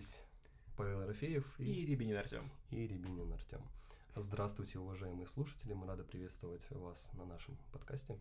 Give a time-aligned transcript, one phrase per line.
[0.00, 0.22] здесь
[0.76, 2.50] Павел Ерофеев и Рябинин Артем.
[2.70, 3.60] И Рябинин Артем.
[4.16, 5.74] Здравствуйте, уважаемые слушатели.
[5.74, 8.18] Мы рады приветствовать вас на нашем подкасте.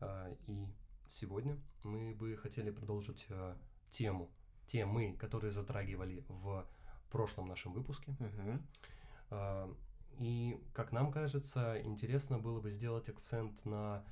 [0.00, 0.66] А, и
[1.06, 3.56] сегодня мы бы хотели продолжить а,
[3.92, 4.32] тему,
[4.66, 6.66] темы, которые затрагивали в
[7.08, 8.16] прошлом нашем выпуске.
[8.18, 9.76] Угу.
[10.18, 14.04] И, как нам кажется, интересно было бы сделать акцент на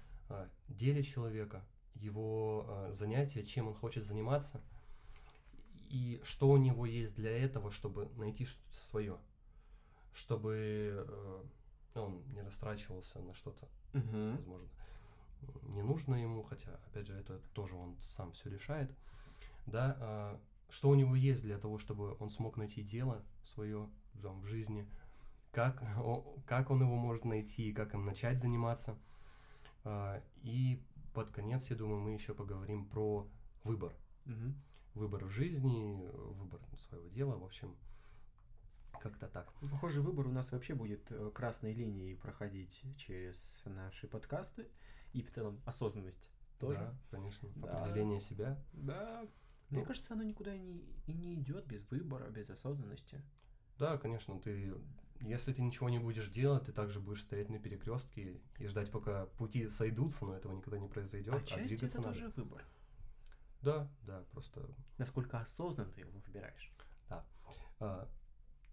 [0.69, 1.65] деле человека,
[1.97, 4.61] его занятия, чем он хочет заниматься–
[5.91, 9.19] и что у него есть для этого, чтобы найти что-то свое,
[10.13, 11.43] чтобы э,
[11.97, 14.31] он не растрачивался на что-то, угу.
[14.31, 14.69] возможно,
[15.63, 18.95] не нужно ему, хотя, опять же, это тоже он сам все решает,
[19.67, 23.91] да, э, что у него есть для того, чтобы он смог найти дело свое
[24.23, 24.89] там, в жизни,
[25.51, 28.97] как, о, как он его может найти, как им начать заниматься.
[29.83, 30.81] Э, и
[31.15, 33.27] под конец, я думаю, мы еще поговорим про
[33.65, 33.93] выбор.
[34.27, 34.55] Угу
[34.95, 37.77] выбор в жизни, выбор своего дела, в общем,
[39.01, 39.53] как-то так.
[39.61, 44.69] Ну, похоже, выбор у нас вообще будет э, красной линией проходить через наши подкасты
[45.13, 46.79] и в целом осознанность тоже.
[46.79, 47.49] Да, конечно.
[47.57, 47.83] Да.
[47.83, 48.63] Определение себя.
[48.73, 49.27] Да.
[49.71, 53.23] Мне ну, кажется, оно никуда не, и не идет без выбора, без осознанности.
[53.79, 54.75] Да, конечно, ты,
[55.21, 59.27] если ты ничего не будешь делать, ты также будешь стоять на перекрестке и ждать, пока
[59.27, 61.35] пути сойдутся, но этого никогда не произойдет.
[61.35, 62.13] Отчасти а это надо.
[62.13, 62.65] тоже выбор.
[63.63, 64.69] Да, да, просто...
[64.99, 66.73] Насколько осознанно ты его выбираешь.
[67.09, 67.25] Да.
[67.79, 68.09] А,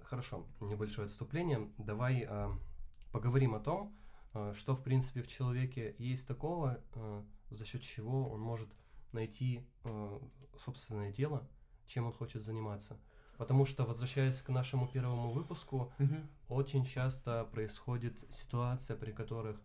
[0.04, 1.72] хорошо, небольшое отступление.
[1.78, 2.58] Давай а,
[3.12, 3.98] поговорим о том,
[4.34, 8.70] а, что, в принципе, в человеке есть такого, а, за счет чего он может
[9.12, 10.22] найти а,
[10.58, 11.48] собственное дело,
[11.86, 12.98] чем он хочет заниматься.
[13.38, 16.16] Потому что, возвращаясь к нашему первому выпуску, угу.
[16.50, 19.62] очень часто происходит ситуация, при которых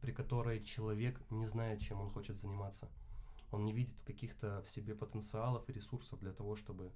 [0.00, 2.90] при которой человек не знает, чем он хочет заниматься
[3.54, 6.92] он не видит каких-то в себе потенциалов и ресурсов для того, чтобы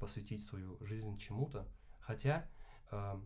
[0.00, 1.66] посвятить свою жизнь чему-то.
[2.00, 2.48] Хотя
[2.90, 3.20] э,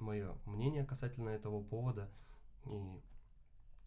[0.00, 2.10] мое мнение касательно этого повода
[2.64, 3.00] и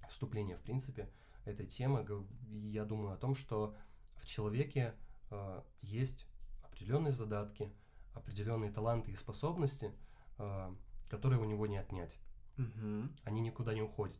[0.09, 1.09] вступления, в принципе,
[1.43, 2.05] этой темы,
[2.49, 3.75] я думаю о том, что
[4.15, 4.95] в человеке
[5.31, 6.27] э, есть
[6.63, 7.71] определенные задатки,
[8.13, 9.93] определенные таланты и способности,
[10.37, 10.75] э,
[11.09, 12.17] которые у него не отнять.
[12.57, 13.09] Угу.
[13.25, 14.17] Они никуда не уходят.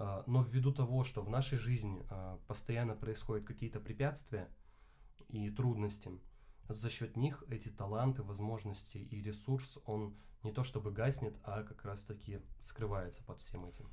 [0.00, 4.48] А, но ввиду того, что в нашей жизни а, постоянно происходят какие-то препятствия
[5.28, 6.10] и трудности,
[6.70, 11.84] за счет них эти таланты, возможности и ресурс, он не то чтобы гаснет, а как
[11.84, 13.90] раз-таки скрывается под всем этим.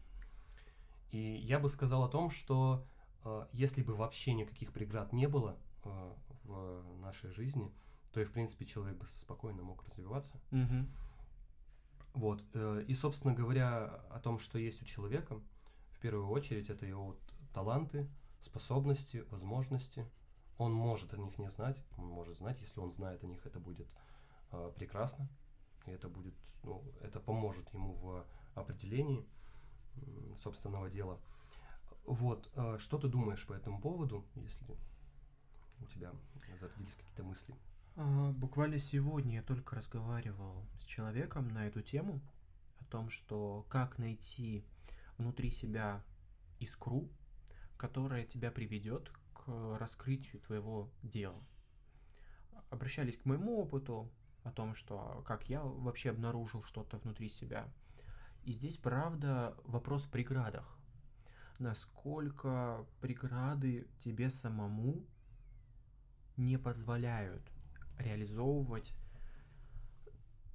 [1.12, 2.88] И я бы сказал о том, что
[3.26, 5.58] а, если бы вообще никаких преград не было
[6.44, 7.72] в нашей жизни,
[8.14, 10.40] то и, в принципе, человек бы спокойно мог развиваться.
[10.52, 10.88] Угу.
[12.14, 12.44] Вот.
[12.54, 15.42] Э, и, собственно говоря, о том, что есть у человека–
[15.98, 17.16] в первую очередь это его
[17.54, 18.08] таланты,
[18.44, 20.06] способности, возможности.
[20.60, 23.60] Он может о них не знать, он может знать, если он знает о них, это
[23.60, 23.88] будет
[24.52, 25.28] э, прекрасно,
[25.86, 28.26] и это будет, ну, это поможет ему в
[28.56, 29.26] определении
[29.96, 31.20] э, собственного дела.
[32.06, 34.66] Вот, э, что ты думаешь по этому поводу, если
[35.80, 36.12] у тебя
[36.60, 37.56] зародились какие-то мысли?
[37.96, 42.20] А, буквально сегодня я только разговаривал с человеком на эту тему,
[42.80, 44.64] о том, что как найти
[45.18, 46.04] внутри себя
[46.60, 47.10] искру,
[47.78, 51.42] которая тебя приведет к раскрытию твоего дела.
[52.70, 54.12] Обращались к моему опыту
[54.44, 57.68] о том, что как я вообще обнаружил что-то внутри себя.
[58.44, 60.78] И здесь, правда, вопрос в преградах.
[61.60, 65.04] Насколько преграды тебе самому
[66.38, 67.42] не позволяют
[67.98, 68.94] реализовывать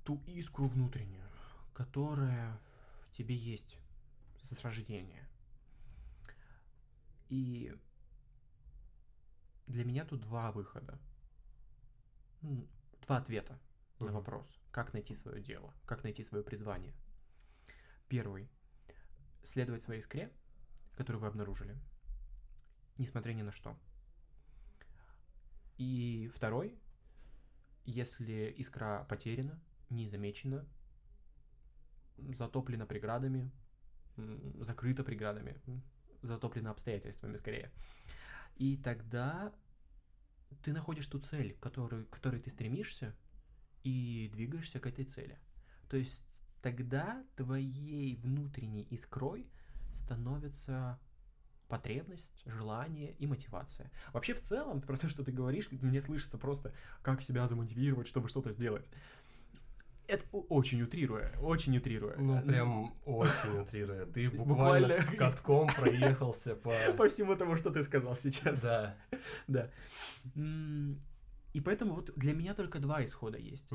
[0.05, 1.27] ту искру внутреннюю,
[1.75, 2.59] которая
[3.09, 3.79] в тебе есть
[4.43, 5.29] с рождения.
[7.29, 7.75] И
[9.67, 10.99] для меня тут два выхода.
[12.43, 13.59] Два ответа
[13.99, 14.07] mm-hmm.
[14.07, 16.95] на вопрос, как найти свое дело, как найти свое призвание.
[18.09, 18.51] Первый.
[19.45, 20.31] Следовать своей искре,
[20.95, 21.77] которую вы обнаружили,
[22.99, 23.77] несмотря ни на что.
[25.79, 26.79] И второй.
[27.85, 29.61] Если искра потеряна,
[29.91, 30.65] не замечена,
[32.17, 33.51] затоплена преградами,
[34.61, 35.61] закрыто преградами,
[36.23, 37.71] затоплено обстоятельствами скорее.
[38.57, 39.53] И тогда
[40.63, 43.15] ты находишь ту цель, которую, к которой ты стремишься,
[43.83, 45.39] и двигаешься к этой цели.
[45.89, 46.23] То есть
[46.61, 49.51] тогда твоей внутренней искрой
[49.93, 51.01] становится
[51.69, 53.91] потребность, желание и мотивация.
[54.13, 58.29] Вообще в целом, про то, что ты говоришь, мне слышится просто, как себя замотивировать, чтобы
[58.29, 58.87] что-то сделать.
[60.09, 62.17] Это очень утрируя, очень утрируя.
[62.19, 64.07] Ну, прям очень утрируя.
[64.07, 66.73] Ты буквально, буквально катком проехался по...
[66.97, 68.63] По всему тому, что ты сказал сейчас.
[68.63, 68.97] Да.
[69.49, 69.71] Да.
[71.55, 73.67] И поэтому вот для меня только два исхода есть.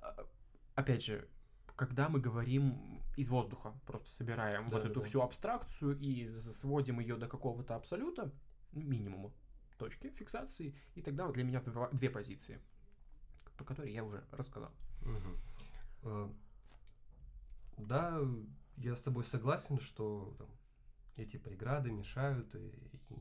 [0.00, 0.26] А,
[0.74, 1.28] Опять же,
[1.76, 7.26] когда мы говорим из воздуха, просто собираем вот эту всю абстракцию и сводим ее до
[7.28, 8.32] какого-то абсолюта,
[8.72, 9.30] минимума,
[9.78, 12.58] точки фиксации, и тогда вот для меня два- две позиции,
[13.56, 14.70] про которые я уже рассказал.
[15.02, 15.36] Мгм.
[16.02, 16.28] Э,
[17.76, 18.20] Да,
[18.76, 20.48] я с тобой согласен, что там,
[21.16, 22.68] эти преграды мешают, и,
[23.08, 23.16] и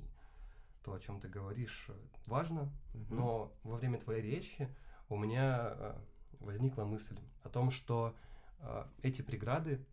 [0.84, 1.90] то, о чем ты говоришь,
[2.26, 2.72] важно.
[2.94, 3.16] Мгм.
[3.16, 4.70] Но во время твоей речи
[5.08, 6.02] у меня э,
[6.40, 8.16] возникла мысль о том, что
[8.60, 9.86] э, эти преграды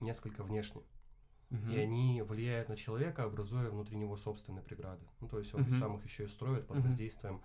[0.00, 0.84] несколько внешние,
[1.50, 1.70] Мгм.
[1.70, 5.06] и они влияют на человека, образуя внутри него собственные преграды.
[5.20, 5.74] Ну, то есть он Мгм.
[5.74, 6.88] сам их еще и строит под Мгм.
[6.88, 7.42] воздействием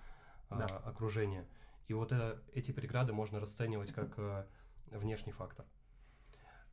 [0.50, 0.78] а, Да.
[0.80, 1.48] окружения.
[1.88, 4.18] И вот э, эти преграды можно расценивать как
[4.92, 5.66] внешний фактор.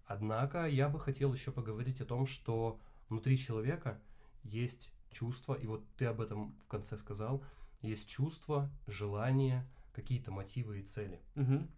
[0.04, 4.00] Однако я бы хотел еще поговорить о том, что внутри человека
[4.42, 7.44] есть чувства, и вот ты об этом в конце сказал,
[7.80, 11.20] есть чувства, желания, какие-то мотивы и цели.
[11.34, 11.70] Мгм.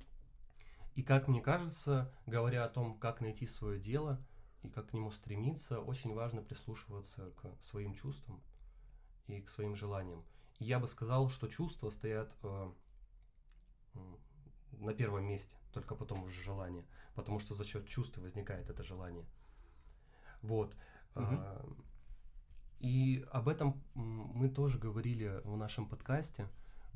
[0.94, 4.20] И как мне кажется, говоря о том, как найти свое дело
[4.62, 8.42] и как к нему стремиться, очень важно прислушиваться к своим чувствам
[9.26, 10.24] и к своим желаниям.
[10.58, 12.72] И я бы сказал, что чувства стоят э,
[14.72, 16.84] на первом месте, только потом уже желание,
[17.14, 19.24] потому что за счет чувств возникает это желание.
[20.42, 20.74] Вот.
[21.14, 21.64] А,
[22.80, 26.48] И об этом мы тоже говорили в нашем подкасте,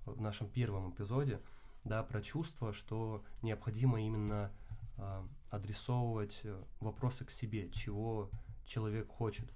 [0.06, 1.40] в нашем первом эпизоде,
[1.84, 4.50] да, про чувства, что необходимо именно
[4.96, 8.30] а, адресовывать э, вопросы к себе, чего
[8.64, 9.52] человек хочет.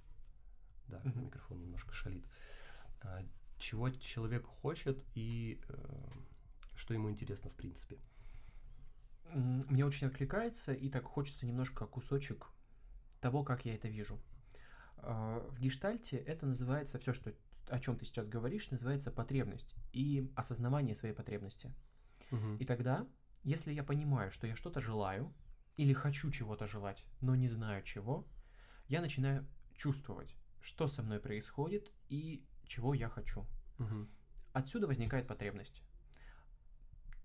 [0.89, 1.25] Да, Мгм.
[1.25, 2.27] микрофон немножко шалит.
[3.01, 3.23] А,
[3.59, 6.11] чего человек хочет и э,
[6.77, 7.97] что ему интересно в принципе.
[7.97, 8.01] М,
[9.35, 12.47] Мне очень откликается, и так хочется немножко кусочек
[13.21, 14.19] того, как я это вижу.
[14.99, 17.35] А, В гештальте это называется, все, что,
[17.69, 21.73] о чем ты сейчас говоришь, называется потребность и осознавание своей потребности.
[22.59, 23.07] И тогда,
[23.43, 25.33] если я понимаю, что я что-то желаю
[25.77, 28.27] или хочу чего-то желать, но не знаю чего,
[28.89, 29.47] я начинаю
[29.77, 33.47] чувствовать, что со мной происходит и чего я хочу.
[33.79, 34.09] Мгм.
[34.53, 35.83] Отсюда возникает потребность.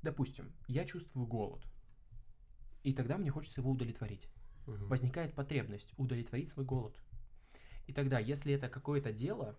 [0.01, 1.65] Допустим, я чувствую голод,
[2.83, 4.27] и тогда мне хочется его удовлетворить.
[4.67, 4.87] Мгм.
[4.87, 6.97] Возникает потребность удовлетворить свой голод.
[7.87, 9.57] И тогда, если это какое-то дело,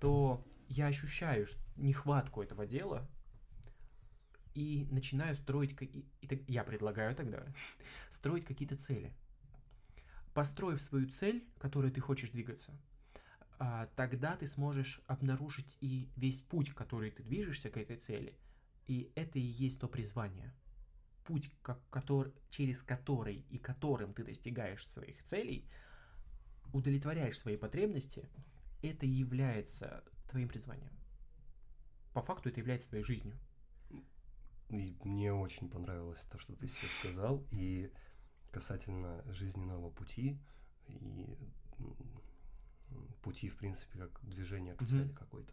[0.00, 3.08] то я ощущаю нехватку этого дела
[4.54, 5.80] и начинаю строить...
[5.80, 7.44] И, и я предлагаю тогда
[8.10, 9.12] строить какие-то цели.
[10.34, 12.72] Построив свою цель, которой ты хочешь двигаться,
[13.58, 18.34] а, тогда ты сможешь обнаружить и весь путь, который ты движешься к этой цели.
[18.86, 20.52] И это и есть то призвание.
[21.26, 25.68] Путь, как, котор- через который и которым ты достигаешь своих целей,
[26.72, 28.28] удовлетворяешь свои потребности,
[28.82, 30.92] это является твоим призванием.
[32.14, 33.36] По факту это является твоей жизнью.
[34.68, 37.92] И мне очень понравилось то, что ты сейчас сказал, и
[38.50, 40.38] касательно жизненного пути,
[40.88, 41.36] и
[43.22, 45.52] пути, в принципе, как движение к цели какой-то.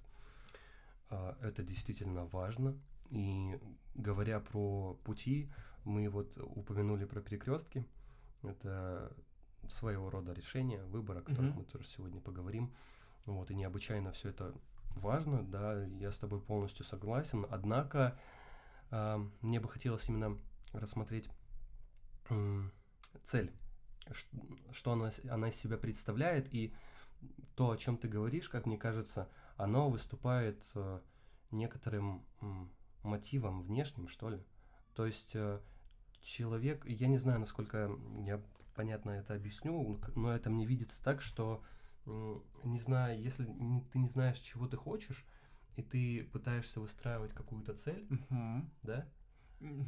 [1.09, 2.79] А, Это действительно важно.
[3.13, 3.59] И
[3.93, 5.47] говоря про пути,
[5.83, 7.85] мы вот упомянули про перекрестки.
[8.41, 9.15] Это
[9.67, 11.59] своего рода решение, выбор, о котором Мгм.
[11.59, 12.73] мы тоже сегодня поговорим.
[13.25, 14.51] Вот, и необычайно все это
[14.95, 17.45] важно, да, я с тобой полностью согласен.
[17.51, 18.17] Однако
[18.89, 20.35] а, мне бы хотелось именно
[20.73, 21.29] рассмотреть
[22.31, 22.71] м,
[23.23, 23.53] цель,
[24.11, 24.27] ш-
[24.71, 26.73] что она, она из себя представляет, и
[27.55, 30.99] то, о чем ты говоришь, как мне кажется, оно выступает э,
[31.51, 32.25] некоторым
[33.03, 34.43] мотивом внешним, что ли.
[34.95, 35.59] То есть э,
[36.21, 37.91] человек, я не знаю, насколько
[38.25, 38.41] я
[38.75, 41.63] понятно это объясню, но это мне видится так, что
[42.05, 45.25] не знаю, если не- ты не знаешь, чего ты хочешь,
[45.75, 48.07] и ты пытаешься выстраивать какую-то цель,
[48.81, 49.07] да,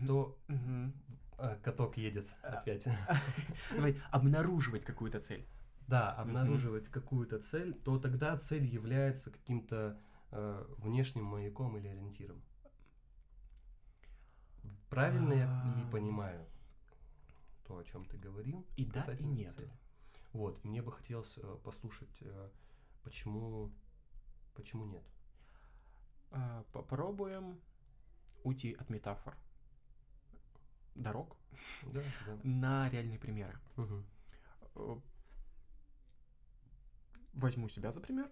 [0.08, 0.94] то Мгм.
[1.38, 2.60] а, каток едет А.
[2.60, 2.86] опять.
[3.76, 5.46] Давай обнаруживать какую-то цель.
[5.88, 10.00] Да, обнаруживать какую-то цель, то тогда цель является каким-то
[10.32, 12.42] э, внешним маяком или ориентиром.
[14.96, 15.92] Правильно я ли А.
[15.92, 16.46] понимаю
[17.68, 18.66] то, о чем ты говорил?
[18.78, 19.54] И да, и нет.
[19.54, 19.70] цели?
[20.32, 22.50] Вот, мне бы хотелось э, послушать, э,
[23.04, 23.72] почему,
[24.54, 25.04] почему нет.
[26.32, 27.60] А, Попробуем
[28.44, 29.36] уйти от метафор
[30.96, 31.36] дорог
[31.84, 32.40] Да, да.
[32.44, 33.58] на реальные примеры.
[34.76, 34.96] Э,
[37.34, 38.32] Возьму себя за пример.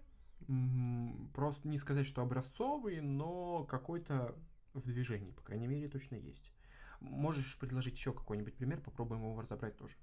[1.34, 4.34] Просто не сказать, что образцовый, но какой-то
[4.74, 6.52] в движении, по крайней мере, точно есть.
[7.00, 9.96] Можешь предложить еще какой-нибудь пример, попробуем его разобрать тоже.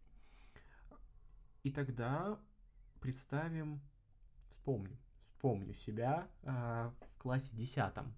[1.64, 2.40] И тогда
[3.00, 3.82] представим,
[4.50, 8.16] вспомним, вспомню себя а, в классе десятом,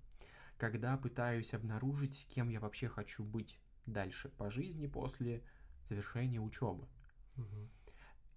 [0.58, 5.44] когда пытаюсь обнаружить, кем я вообще хочу быть дальше по жизни после
[5.90, 6.88] завершения учебы.
[7.36, 7.70] Мгм.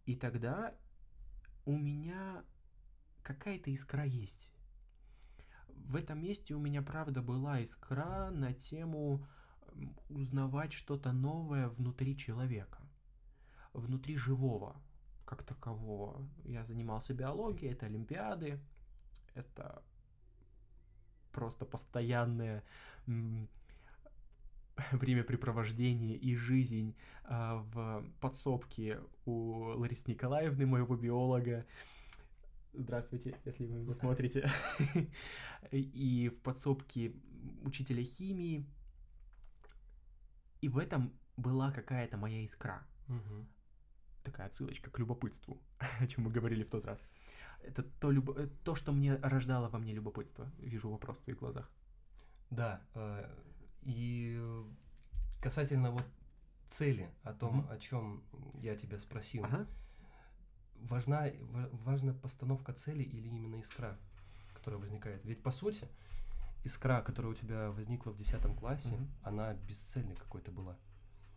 [0.07, 0.75] И тогда
[1.65, 2.45] у меня
[3.23, 4.49] какая-то искра есть.
[5.85, 9.27] В этом месте у меня, правда, была искра на тему
[10.09, 12.81] узнавать что-то новое внутри человека,
[13.73, 14.77] внутри живого,
[15.25, 16.27] как такового.
[16.45, 18.61] Я занимался биологией, это олимпиады,
[19.35, 19.83] это
[21.33, 22.65] просто постоянное
[24.93, 31.67] времяпрепровождение и жизнь а, в подсобке у Ларисы Николаевны, моего биолога.
[32.79, 34.49] Здравствуйте, если вы меня смотрите.
[35.73, 37.13] И в подсобке
[37.63, 38.67] учителя химии.
[40.61, 42.87] И в этом была какая-то моя искра.
[44.25, 45.63] Такая отсылочка к любопытству,
[46.01, 47.07] о чем мы говорили в тот раз.
[47.63, 50.51] Это то, любо- э, то, что мне рождало во мне любопытство.
[50.59, 51.71] Вижу вопрос в твоих глазах.
[52.51, 53.35] Да, э,
[53.83, 54.41] и
[55.41, 56.05] касательно вот
[56.69, 57.71] цели, о том, Мгм.
[57.71, 58.25] о чем
[58.63, 59.67] я тебя спросил, Ага.
[60.83, 63.99] Важна, ва- важна постановка цели или именно искра,
[64.55, 65.25] которая возникает?
[65.25, 65.89] Ведь по сути,
[66.65, 69.09] искра, которая у тебя возникла в 10 классе, Мгм.
[69.23, 70.77] она бесцельной какой-то была.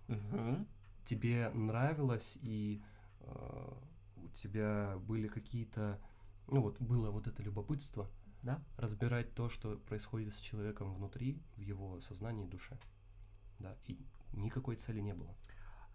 [0.07, 0.67] Мгм.
[1.05, 2.81] Тебе нравилось, и
[3.21, 3.73] э,
[4.17, 5.99] у тебя были какие-то,
[6.47, 8.09] ну вот было вот это любопытство,
[8.41, 8.61] Да?
[8.77, 12.77] разбирать то, что происходит с человеком внутри, в его сознании и душе.
[13.59, 13.99] Да, и
[14.33, 15.35] никакой цели не было.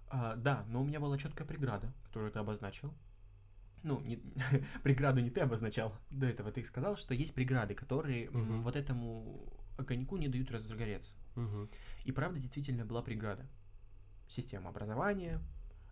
[0.08, 2.92] А, да, но у меня была четкая преграда, которую ты обозначил.
[3.84, 4.16] Ну, не,
[4.82, 5.94] преграду не ты обозначал.
[6.10, 8.62] До этого ты сказал, что есть преграды, которые Мгм.
[8.62, 11.14] вот этому огоньку не дают разгореться.
[11.36, 11.68] Мгм.
[12.04, 13.46] И правда действительно была преграда.
[14.26, 15.40] Система образования,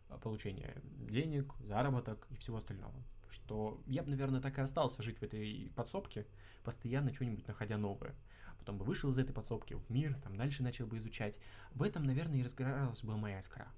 [0.08, 2.94] а, получение денег, заработок и всего остального.
[3.30, 6.26] Что я бы, наверное, так и остался жить в этой подсобке,
[6.64, 8.14] постоянно что-нибудь находя новое.
[8.58, 11.38] Потом бы вышел из этой подсобки в мир, там дальше начал бы изучать.
[11.72, 13.68] В этом, наверное, и разгоралась бы моя искра.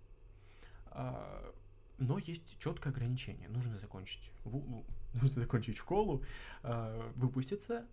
[1.99, 3.49] Но есть четкое ограничение.
[3.49, 4.85] Нужно закончить, ву- ну,
[5.15, 6.25] нужно закончить школу,
[6.63, 7.87] а, выпуститься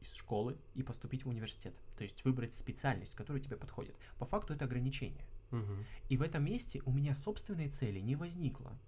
[0.00, 1.74] из школы и поступить в университет.
[1.96, 3.96] То есть выбрать специальность, которая тебе подходит.
[4.18, 5.26] По факту это ограничение.
[5.50, 5.84] Мгм.
[6.08, 8.78] И в этом месте у меня собственной цели не возникло.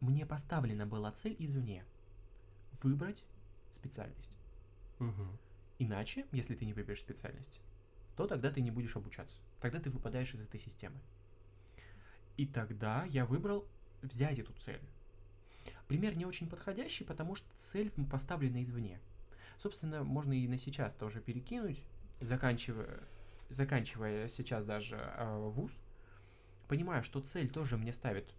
[0.00, 1.84] Мне поставлена была цель извне.
[2.82, 3.24] Выбрать
[3.72, 4.36] специальность.
[4.98, 5.38] Мгм.
[5.78, 7.60] Иначе, если ты не выберешь специальность,
[8.16, 9.36] то тогда ты не будешь обучаться.
[9.60, 10.98] Тогда ты выпадаешь из этой системы.
[12.38, 13.66] И тогда я выбрал
[14.00, 14.80] взять эту цель.
[15.88, 19.00] Пример не очень подходящий, потому что цель поставлена извне.
[19.60, 21.82] Собственно, можно и на сейчас тоже перекинуть,
[22.20, 23.00] заканчивая,
[23.50, 25.72] заканчивая сейчас даже э, вуз,
[26.68, 28.32] понимая, что цель тоже мне ставит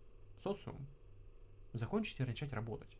[0.44, 0.88] социум,
[1.74, 2.96] закончить и начать работать.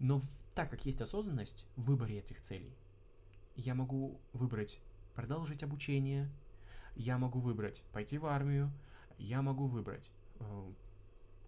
[0.00, 0.20] Но
[0.56, 2.74] так как есть осознанность в выборе этих целей,
[3.54, 4.80] я могу выбрать
[5.14, 6.28] продолжить обучение,
[6.96, 8.72] я могу выбрать пойти в армию,
[9.18, 10.72] я могу выбрать э,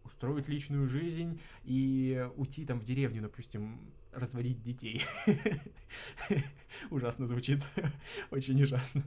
[0.04, 3.80] устроить личную жизнь и уйти там в деревню, допустим,
[4.12, 5.04] разводить детей.
[6.90, 7.62] Ужасно звучит,
[8.30, 9.02] очень ужасно.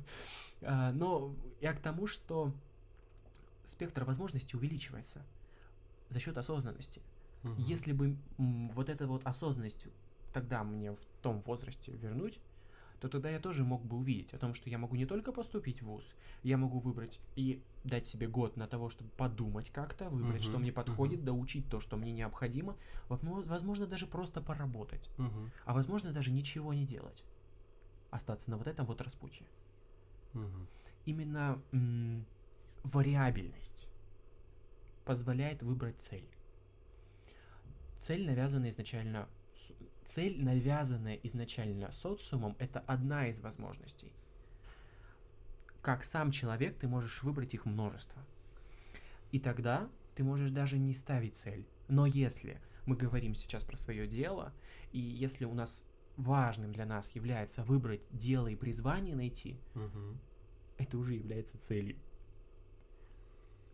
[0.61, 2.53] А, Но я к тому, что
[3.65, 5.25] спектр возможностей увеличивается
[6.09, 7.01] за счет осознанности.
[7.57, 9.87] Если бы вот эта вот осознанность
[10.31, 12.39] тогда мне в том возрасте вернуть,
[13.01, 15.81] то тогда я тоже мог бы увидеть о том, что я могу не только поступить
[15.81, 20.43] в ВУЗ, я могу выбрать и дать себе год на того, чтобы подумать как-то, выбрать,
[20.43, 21.25] что Мгм, мне подходит, мгм.
[21.25, 22.77] доучить то, что мне необходимо,
[23.09, 25.51] возможно, возможно, даже просто поработать, Мгм.
[25.65, 27.27] а возможно, даже ничего не делать,
[28.11, 29.49] остаться на вот этом вот распутье.
[30.33, 30.69] Мгм.
[31.05, 32.27] Именно м,
[32.83, 33.89] вариабельность
[35.03, 36.35] позволяет выбрать цель.
[37.99, 39.33] Цель, навязанная изначально...
[40.11, 44.11] Цель, навязанная изначально социумом, это одна из возможностей.
[45.81, 48.21] Как сам человек, ты можешь выбрать их множество.
[49.31, 51.65] И тогда ты можешь даже не ставить цель.
[51.87, 54.51] Но если мы говорим сейчас про свое дело,
[54.91, 55.81] и если у нас
[56.17, 60.19] важным для нас является выбрать дело и призвание найти, Мгм.
[60.77, 61.95] это уже является целью.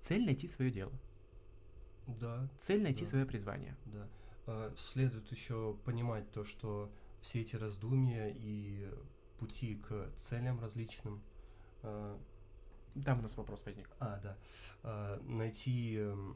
[0.03, 0.94] Цель найти свое дело.
[2.06, 3.10] Да, Цель найти Да.
[3.10, 3.75] свое призвание.
[3.86, 4.08] да.
[4.48, 8.89] А, Следует еще понимать то, что все эти раздумья и
[9.39, 11.22] пути к целям различным,
[11.84, 12.18] а,
[13.04, 13.89] Там у нас вопрос возник.
[14.00, 14.38] а, да,
[14.84, 16.36] а, найти м,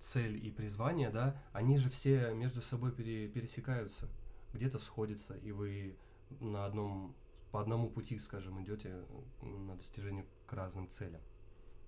[0.00, 4.08] цель и призвание, да, они же все между собой пере- пересекаются,
[4.52, 5.96] где-то сходятся, и вы
[6.40, 7.14] на одном,
[7.52, 9.04] по одному пути, скажем, идете
[9.42, 11.22] на достижение к разным целям.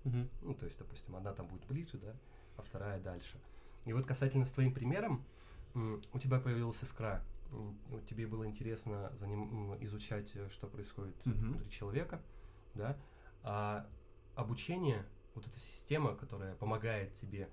[0.05, 0.29] Мгм.
[0.41, 2.15] Ну, то есть, допустим, одна там будет ближе, да,
[2.57, 3.39] а вторая дальше.
[3.85, 5.25] И вот касательно с твоим примером,
[5.73, 7.23] у тебя появилась искра.
[8.09, 11.51] тебе было интересно заним- м, изучать, э, что происходит Мгм.
[11.53, 12.19] внутри человека,
[12.73, 12.97] да,
[13.43, 13.87] а
[14.33, 17.49] обучение, вот эта система, которая помогает тебе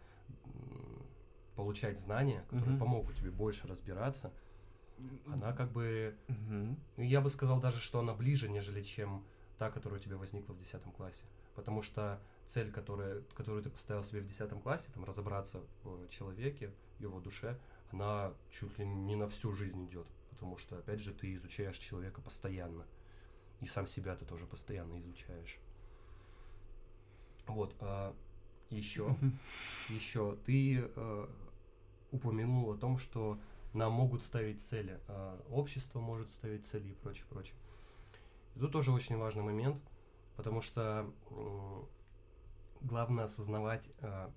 [1.55, 2.79] получать знания, которые Мгм.
[2.79, 4.33] помогут тебе больше разбираться,
[5.27, 9.27] она как бы, ну, я бы сказал даже, что она ближе, нежели чем
[9.59, 11.27] та, которая у тебя возникла в 10 классе.
[11.55, 16.73] Потому что цель, которая, которую ты поставил себе в 10 классе, там, разобраться в человеке,
[16.99, 17.59] в его душе,
[17.93, 20.07] она чуть ли не на всю жизнь идет.
[20.31, 22.87] Потому что, опять же, ты изучаешь человека постоянно.
[23.61, 25.59] И сам себя ты тоже постоянно изучаешь.
[27.47, 27.75] Вот.
[27.81, 28.15] А
[28.71, 29.17] еще,
[29.89, 31.29] еще ты э,
[32.11, 33.39] упомянул о том, что
[33.75, 37.55] нам могут ставить цели, а общество может ставить цели и прочее, прочее.
[38.57, 39.81] И тут тоже очень важный момент,
[40.37, 41.13] потому что
[42.81, 44.33] главное осознавать, а,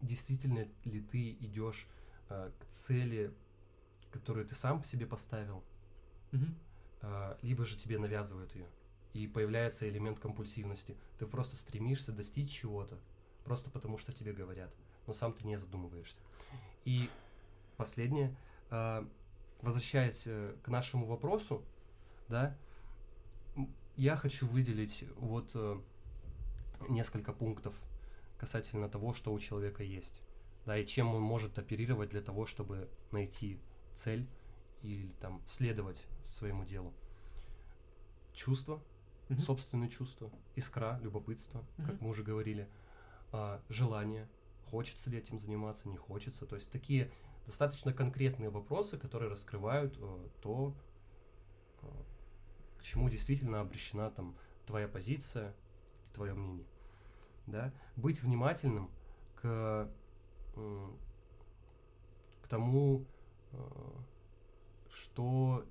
[0.00, 1.86] действительно ли ты идешь
[2.28, 3.32] а, к цели,
[4.10, 5.62] которую ты сам себе поставил,
[7.00, 8.66] а, либо же тебе навязывают ее.
[9.14, 10.96] И появляется элемент компульсивности.
[11.18, 12.98] Ты просто стремишься достичь чего-то,
[13.44, 14.72] просто потому что тебе говорят,
[15.06, 16.20] но сам ты не задумываешься.
[16.84, 17.08] И
[17.76, 18.36] последнее,
[19.62, 21.64] возвращаясь э, к нашему вопросу,
[22.28, 22.56] да,
[23.96, 25.80] я хочу выделить вот э,
[26.88, 27.74] несколько пунктов
[28.38, 30.22] касательно того, что у человека есть,
[30.64, 33.60] да, и чем он может оперировать для того, чтобы найти
[33.94, 34.28] цель
[34.82, 36.92] или там следовать своему делу.
[38.32, 38.80] Чувства,
[39.28, 39.40] Мгм.
[39.40, 41.98] собственные чувства, искра, любопытство, как Мгм.
[42.00, 42.68] мы уже говорили,
[43.32, 44.28] а, желание,
[44.70, 46.46] хочется ли этим заниматься, не хочется.
[46.46, 47.10] То есть такие
[47.46, 50.76] достаточно конкретные вопросы, которые раскрывают э, то,
[51.82, 51.86] э,
[52.78, 55.54] к чему действительно обращена там твоя позиция,
[56.18, 56.66] твое мнение.
[57.46, 57.72] Да?
[57.96, 58.90] Быть внимательным
[59.36, 59.88] к,
[60.56, 60.98] м,
[62.42, 63.06] к тому,
[63.52, 63.58] э,
[64.90, 65.64] что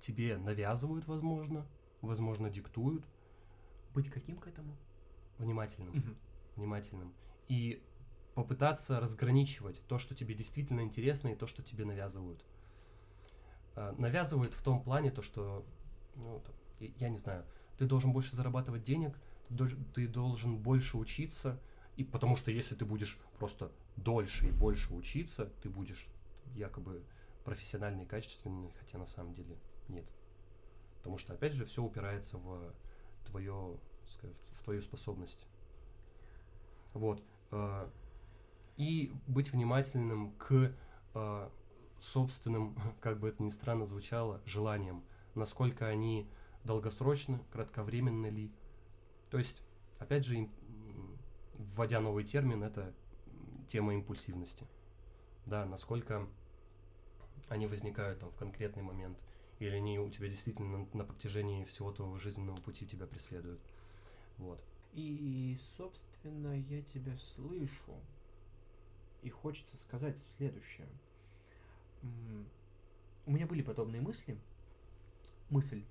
[0.00, 1.66] тебе навязывают, возможно,
[2.02, 3.04] возможно, диктуют,
[3.94, 4.76] Быть каким к этому?
[5.38, 6.16] внимательным Мгм.
[6.56, 7.14] внимательным
[7.48, 7.80] и
[8.34, 12.44] попытаться разграничивать то, что тебе действительно интересно, и то, что тебе навязывают.
[13.74, 15.64] А, Навязывают в том плане то, что,
[16.14, 16.42] ну,
[16.80, 17.46] я не знаю,
[17.76, 19.18] ты должен больше зарабатывать денег,
[19.94, 21.60] ты должен больше учиться,
[21.96, 26.06] и потому что если ты будешь просто дольше и больше учиться, ты будешь
[26.54, 27.02] якобы
[27.44, 29.56] профессиональный и качественный, хотя на самом деле
[29.88, 30.06] нет.
[30.98, 32.74] Потому что, опять же, все упирается в
[33.26, 33.78] твое,
[34.58, 35.46] в твою способность.
[36.92, 37.22] Вот.
[37.50, 37.88] э,
[38.76, 40.72] И быть внимательным к
[41.14, 41.48] э,
[42.00, 45.02] собственным, как бы это ни странно звучало, желаниям.
[45.34, 46.28] Насколько они
[46.64, 48.52] долгосрочны, кратковременны ли.
[49.30, 49.62] То есть,
[49.98, 50.48] опять же,
[51.54, 52.94] вводя новый термин, это
[53.68, 54.66] тема импульсивности.
[55.46, 56.26] Да, насколько
[57.48, 59.18] они возникают там в конкретный момент,
[59.58, 63.60] или они у тебя действительно на, протяжении всего твоего жизненного пути тебя преследуют.
[64.38, 64.62] Вот.
[64.92, 67.94] И, собственно, я тебя слышу.
[69.22, 70.86] И хочется сказать следующее.
[73.26, 74.38] У меня были подобные мысли.
[75.50, 75.82] Мысль,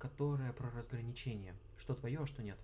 [0.00, 1.54] которая про разграничение.
[1.78, 2.58] Что твое, а что нет.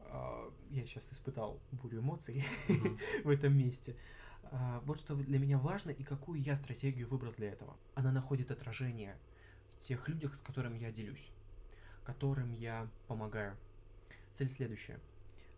[0.00, 2.44] А, Я сейчас испытал бурю эмоций
[3.24, 3.96] в этом месте.
[4.44, 7.76] А, Вот что для меня важно и какую я стратегию выбрал для этого.
[7.94, 9.16] Она находит отражение
[9.76, 11.30] в тех людях, с которыми я делюсь,
[12.04, 13.56] которым я помогаю.
[14.34, 15.00] Цель следующая.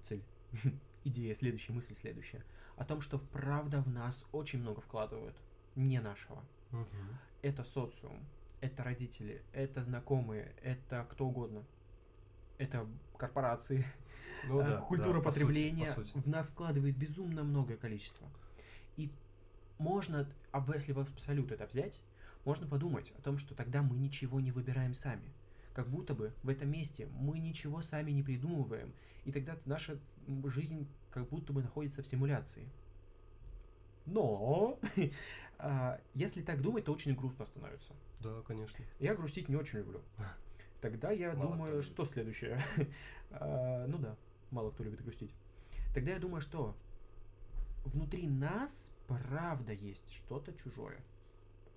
[0.04, 0.22] Цель.
[1.04, 2.44] Идея следующая, мысль следующая.
[2.76, 5.36] О том, что правда в нас очень много вкладывают.
[5.76, 6.44] Не нашего.
[6.70, 7.18] Мгм.
[7.40, 8.24] Это социум,
[8.62, 11.64] это родители, это знакомые, это кто угодно.
[12.58, 12.86] Это
[13.18, 13.84] корпорации,
[14.46, 16.12] Ну а, да, культура да, по сути, потребления по сути.
[16.14, 18.28] в нас вкладывает безумно многое количество.
[18.96, 19.10] И
[19.78, 22.00] можно, а если в абсолют это взять,
[22.44, 25.32] можно подумать о том, что тогда мы ничего не выбираем сами.
[25.74, 28.92] Как будто бы в этом месте мы ничего сами не придумываем,
[29.24, 29.98] и тогда наша
[30.44, 32.68] жизнь как будто бы находится в симуляции.
[34.06, 34.78] Но
[35.58, 37.92] а, если так думать, то очень грустно становится.
[38.20, 38.84] Да, конечно.
[38.98, 40.00] Я грустить не очень люблю.
[40.80, 41.86] Тогда я Мало думаю, любит.
[41.86, 42.60] что следующее.
[43.34, 44.14] А, Ну да,
[44.50, 45.34] мало кто любит грустить.
[45.94, 46.76] Тогда я думаю, что
[47.84, 51.00] внутри нас правда есть что-то чужое.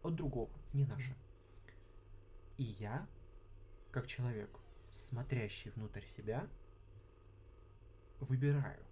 [0.03, 1.15] От другого, не наше.
[2.57, 3.07] И я,
[3.91, 4.49] как человек,
[4.91, 6.45] смотрящий внутрь себя,
[8.19, 8.83] выбираю,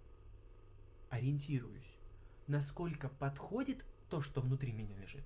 [1.10, 1.93] ориентируюсь,
[2.46, 5.24] насколько подходит то, что внутри меня лежит,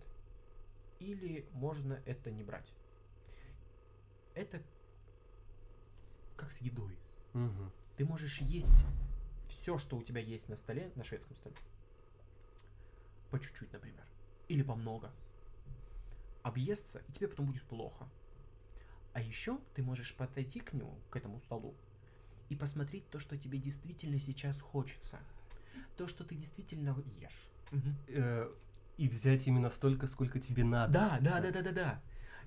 [0.99, 2.73] или можно это не брать.
[4.35, 4.63] Это
[6.37, 6.99] как с едой.
[7.33, 7.73] Мгм.
[7.97, 8.67] Ты можешь есть
[9.49, 11.57] все, что у тебя есть на столе, на шведском столе.
[13.31, 14.07] По чуть-чуть, например.
[14.49, 15.13] Или по много.
[16.43, 18.09] объесться, и тебе потом будет плохо.
[19.13, 21.75] А еще ты можешь подойти к нему, к этому столу,
[22.49, 25.19] и посмотреть то, что тебе действительно сейчас хочется.
[25.97, 27.49] То, что ты действительно ешь.
[28.09, 28.49] Э,
[28.97, 30.93] И взять именно столько, сколько тебе надо.
[30.93, 32.03] Да, да, да, да, да, да.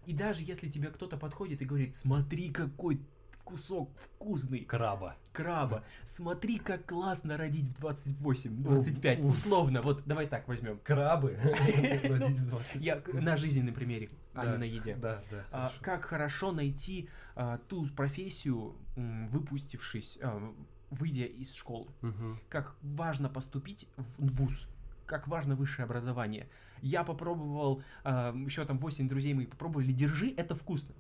[0.06, 3.00] И даже если тебе кто-то подходит и говорит, смотри, какой
[3.44, 5.16] кусок вкусный Краба.
[5.34, 9.36] краба, смотри, как классно родить в 28, 25, Уф.
[9.36, 10.80] условно, вот давай так возьмем.
[10.84, 11.38] Крабы.
[12.04, 12.82] Родить в 20.
[12.82, 14.96] Я на жизненном примере, а не на еде.
[14.96, 15.46] Да, да.
[15.52, 20.54] А, как хорошо найти а, ту профессию, выпустившись, а,
[20.92, 21.90] выйдя из школы.
[22.02, 22.38] Мгм.
[22.50, 24.68] Как важно поступить в вуз.
[25.08, 26.48] Как важно высшее образование.
[26.84, 30.94] Я попробовал, еще там 8 друзей моих попробовали, держи, это вкусно.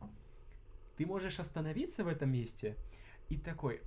[0.98, 2.76] Ты можешь остановиться в этом месте
[3.30, 3.82] и такой,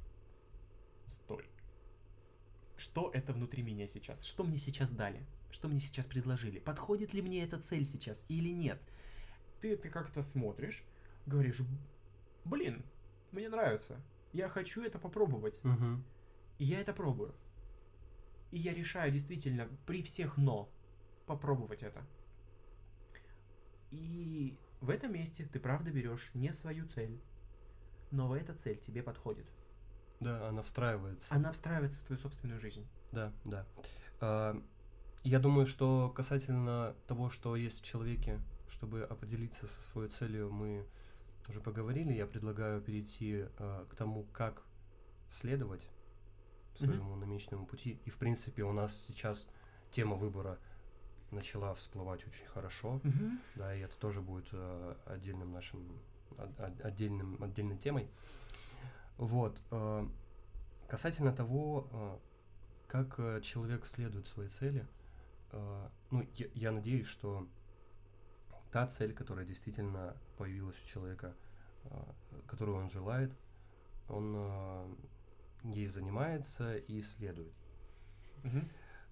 [1.06, 1.48] стой.
[2.76, 4.24] Что это внутри меня сейчас?
[4.24, 5.24] Что мне сейчас дали?
[5.50, 6.58] Что мне сейчас предложили?
[6.58, 8.82] Подходит ли мне эта цель сейчас или нет?
[9.60, 10.84] Ты это как-то смотришь,
[11.26, 11.60] говоришь,
[12.44, 12.84] блин,
[13.30, 14.00] мне нравится.
[14.34, 15.60] Я хочу это попробовать.
[15.62, 16.04] Мгм.
[16.58, 17.32] И я это пробую.
[18.50, 20.68] И я решаю действительно при всех но
[21.24, 22.04] попробовать это.
[23.92, 27.20] И в этом месте ты правда берешь не свою цель,
[28.10, 29.46] но эта цель тебе подходит.
[30.18, 31.32] Да, она встраивается.
[31.32, 32.84] Она встраивается в твою собственную жизнь.
[33.12, 33.64] Да, да.
[34.20, 34.60] А,
[35.22, 40.84] Я думаю, что касательно того, что есть в человеке, чтобы определиться со своей целью, мы
[41.48, 42.12] уже поговорили.
[42.12, 44.62] Я предлагаю перейти а, к тому, как
[45.30, 45.88] следовать
[46.76, 48.00] своему намеченному пути.
[48.04, 49.46] И, в принципе, у нас сейчас
[49.92, 50.58] тема выбора
[51.30, 53.00] начала всплывать очень хорошо.
[53.54, 56.00] Да, и это тоже будет э, отдельным нашим
[56.38, 58.08] от- от- отдельным отдельной темой.
[59.18, 59.60] Вот.
[59.70, 60.08] э,
[60.88, 62.18] касательно того, э,
[62.88, 64.86] как э, человек следует своей цели,
[65.52, 67.48] э, ну, я, я надеюсь, что
[68.74, 71.32] та цель, которая действительно появилась у человека,
[71.84, 71.96] э,
[72.48, 73.30] которую он желает,
[74.08, 74.94] он э,
[75.62, 77.52] ей занимается и следует.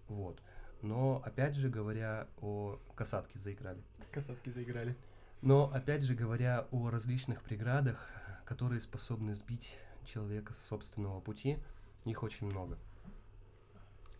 [0.08, 0.42] Вот.
[0.82, 3.80] Но опять же говоря о касатке заиграли.
[4.10, 4.96] Касатки заиграли.
[5.42, 8.04] Но опять же говоря о различных преградах,
[8.44, 11.56] которые способны сбить человека с собственного пути,
[12.04, 12.80] их очень много.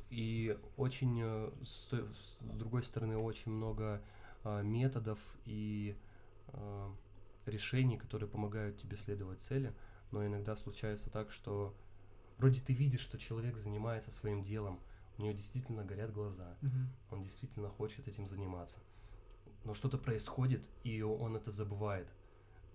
[0.09, 4.00] И очень, э, с с другой стороны, очень много
[4.62, 5.96] методов и
[6.48, 6.94] а,
[7.46, 9.74] решений, которые помогают тебе следовать цели,
[10.11, 11.74] но иногда случается так, что
[12.38, 14.81] вроде ты видишь, что человек занимается своим делом,
[15.18, 16.57] у него действительно горят глаза,
[17.11, 18.81] он действительно хочет этим заниматься.
[19.64, 22.09] Но что-то происходит, и он это забывает.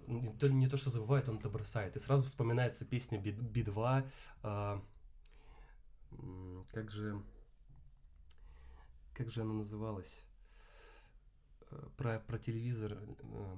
[0.07, 1.97] Не то, не то, что забывает, он это бросает.
[1.97, 4.09] И сразу вспоминается песня Би- Би-2.
[4.43, 4.81] а,
[6.71, 7.21] как же...
[9.13, 10.23] Как же она называлась?
[11.97, 12.93] Про, про телевизор.
[12.93, 13.55] э,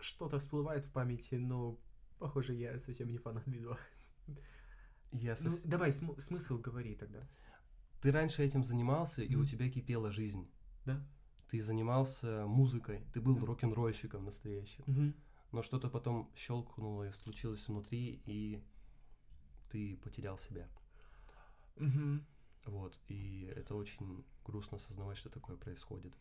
[0.00, 1.78] Что-то всплывает в памяти, но,
[2.18, 3.76] похоже, я совсем не фанат видео.
[5.12, 7.26] Я Ну, совс- давай, см- смысл говори тогда.
[8.02, 10.46] Ты раньше этим занимался, и у тебя кипела жизнь.
[10.84, 11.04] Да?
[11.48, 13.44] Ты занимался музыкой, ты был Мгм.
[13.46, 14.84] рок-н-ролльщиком настоящим.
[15.50, 18.62] но что-то потом щелкнуло и случилось внутри, и
[19.70, 20.68] ты потерял себя.
[21.76, 22.22] Мгм.
[22.68, 26.12] Вот, и это очень грустно осознавать, что такое происходит.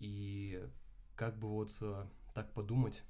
[0.00, 0.62] И
[1.14, 3.02] как бы вот э, так подумать,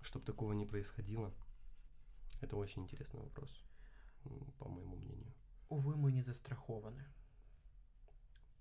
[0.00, 1.34] чтобы такого не происходило,
[2.40, 3.50] это очень интересный вопрос,
[4.60, 5.34] по моему мнению.
[5.68, 7.04] Увы, мы не застрахованы.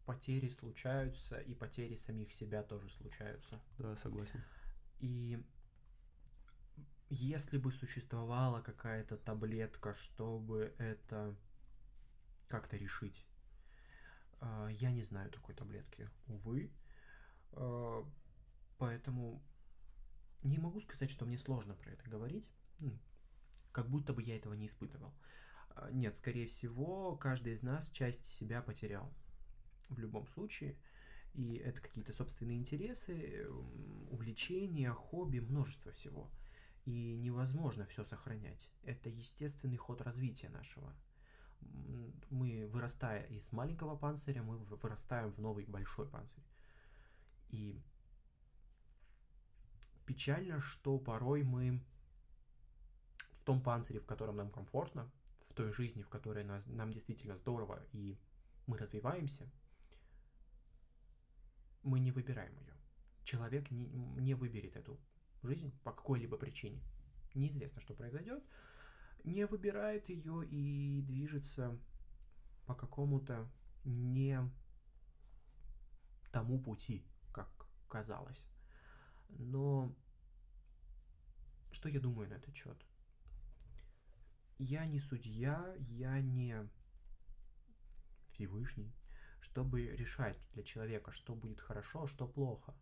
[0.08, 3.62] Потери случаются, и потери самих себя тоже случаются.
[3.78, 4.42] Да, согласен.
[5.00, 5.40] И
[7.10, 11.36] если бы существовала какая-то таблетка, чтобы это
[12.50, 13.26] как-то решить,
[14.42, 16.72] а, я не знаю такой таблетки, увы.
[17.54, 18.06] А,
[18.78, 19.44] Поэтому
[20.42, 22.48] не могу сказать, что мне сложно про это говорить.
[23.74, 25.14] Как будто бы я этого не испытывал.
[25.72, 29.14] А, Нет, скорее всего, каждый из нас часть себя потерял.
[29.90, 30.78] В любом случае.
[31.34, 33.48] И это какие-то собственные интересы,
[34.10, 36.32] увлечения, хобби, множество всего.
[36.86, 38.70] И невозможно все сохранять.
[38.84, 40.96] Это естественный ход развития нашего.
[42.30, 46.44] Мы, вырастая из маленького панциря, мы вы- вырастаем в новый большой панцирь.
[47.50, 47.82] И
[50.06, 51.82] печально, что порой мы
[53.34, 55.10] в том панцире, в котором нам комфортно,
[55.50, 58.20] в той жизни, в которой нас, нам действительно здорово, и
[58.68, 59.50] мы развиваемся,
[61.84, 62.74] мы не выбираем ее.
[63.24, 65.00] Человек не, не выберет эту
[65.44, 66.82] жизнь по какой-либо причине.
[67.34, 68.44] Неизвестно, что произойдет.
[69.24, 71.78] Не выбирает ее и движется
[72.66, 73.50] по какому-то
[73.84, 74.40] не
[76.32, 77.50] тому пути, как
[77.88, 78.44] казалось.
[79.30, 79.96] Но
[81.72, 82.78] что я думаю на этот счет?
[84.58, 86.70] Я не судья, я не
[88.30, 88.94] Всевышний,
[89.40, 92.76] чтобы решать для человека, что будет хорошо, а что плохо.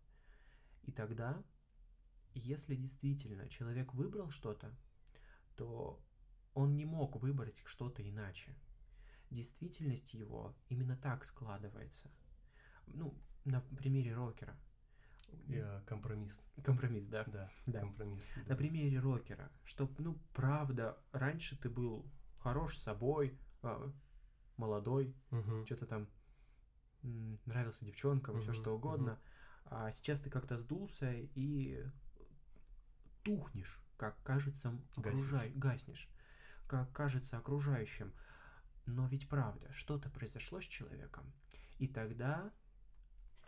[0.84, 1.44] И тогда,
[2.34, 4.76] если действительно человек выбрал что-то,
[5.56, 6.02] то
[6.58, 8.52] он не мог выбрать что-то иначе.
[9.30, 12.10] Действительность его именно так складывается.
[12.88, 13.14] Ну,
[13.46, 14.56] на примере рокера.
[15.48, 16.42] Я компромисс.
[16.64, 17.26] Компромисс, да.
[17.26, 17.82] Да, Да.
[17.82, 18.28] компромисс.
[18.48, 22.06] На примере рокера, что, ну, правда, раньше ты был
[22.40, 23.92] хорош собой, а,
[24.58, 25.66] молодой, Мгм.
[25.66, 26.08] что-то там
[27.46, 29.20] нравился девчонкам, все Мгм, что угодно,
[29.66, 31.86] а сейчас ты как-то сдулся и
[33.24, 36.08] тухнешь, как кажется окружай, гаснешь,
[36.68, 38.14] как кажется окружающим.
[38.86, 41.32] Но ведь правда, что-то произошло с человеком,
[41.78, 42.52] и тогда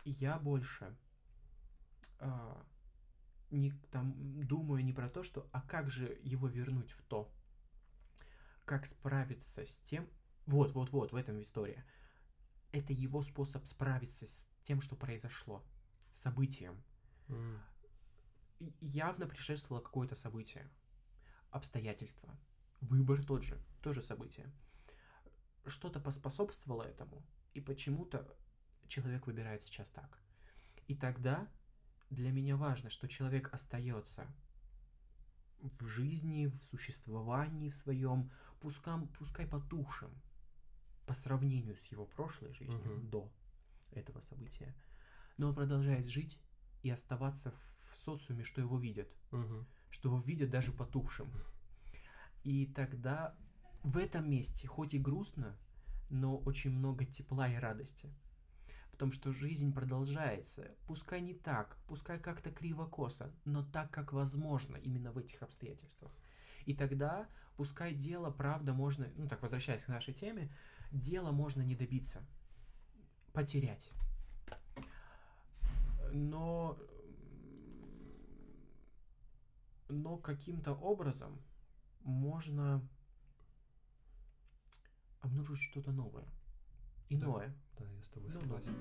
[0.04, 0.96] я больше
[2.18, 2.66] а,
[3.50, 4.14] не там
[4.46, 7.32] думаю не про то, что а как же его вернуть в то,
[8.64, 10.08] как справиться с тем,
[10.46, 11.84] вот, вот, вот, в этом история.
[12.72, 15.64] Это его способ справиться с тем, что произошло,
[16.12, 16.82] событием.
[18.60, 20.70] И- Явно предшествовало какое-то событие,
[21.50, 22.36] обстоятельства,
[22.80, 24.52] выбор тот же, тоже событие.
[25.66, 27.22] Что-то поспособствовало этому,
[27.54, 28.36] и почему-то
[28.86, 30.18] человек выбирает сейчас так.
[30.88, 31.48] И тогда
[32.10, 34.34] для меня важно, что человек остается
[35.78, 40.10] в жизни, в существовании в своем, пускай, пускай потухшим,
[41.06, 43.10] по сравнению с его прошлой жизнью Мгм.
[43.10, 43.30] до
[43.90, 44.74] этого события.
[45.36, 46.38] Но он продолжает жить
[46.82, 49.66] и оставаться в социуме, что его видят, Мгм.
[49.90, 51.32] что его видят даже потухшим.
[52.44, 53.34] И тогда
[53.82, 55.56] в этом месте, хоть и грустно,
[56.08, 58.10] но очень много тепла и радости.
[58.92, 64.76] В том, что жизнь продолжается, пускай не так, пускай как-то криво-косо, но так, как возможно
[64.76, 66.12] именно в этих обстоятельствах.
[66.66, 67.26] И тогда,
[67.56, 70.52] пускай дело, правда, можно, ну так, возвращаясь к нашей теме,
[70.92, 72.22] дело можно не добиться,
[73.32, 73.90] потерять.
[76.12, 76.78] Но,
[79.88, 81.40] но каким-то образом
[82.04, 82.86] можно
[85.20, 86.26] обнаружить что-то новое,
[87.08, 87.54] иное.
[87.78, 88.74] Да, я с тобой Ну, согласен.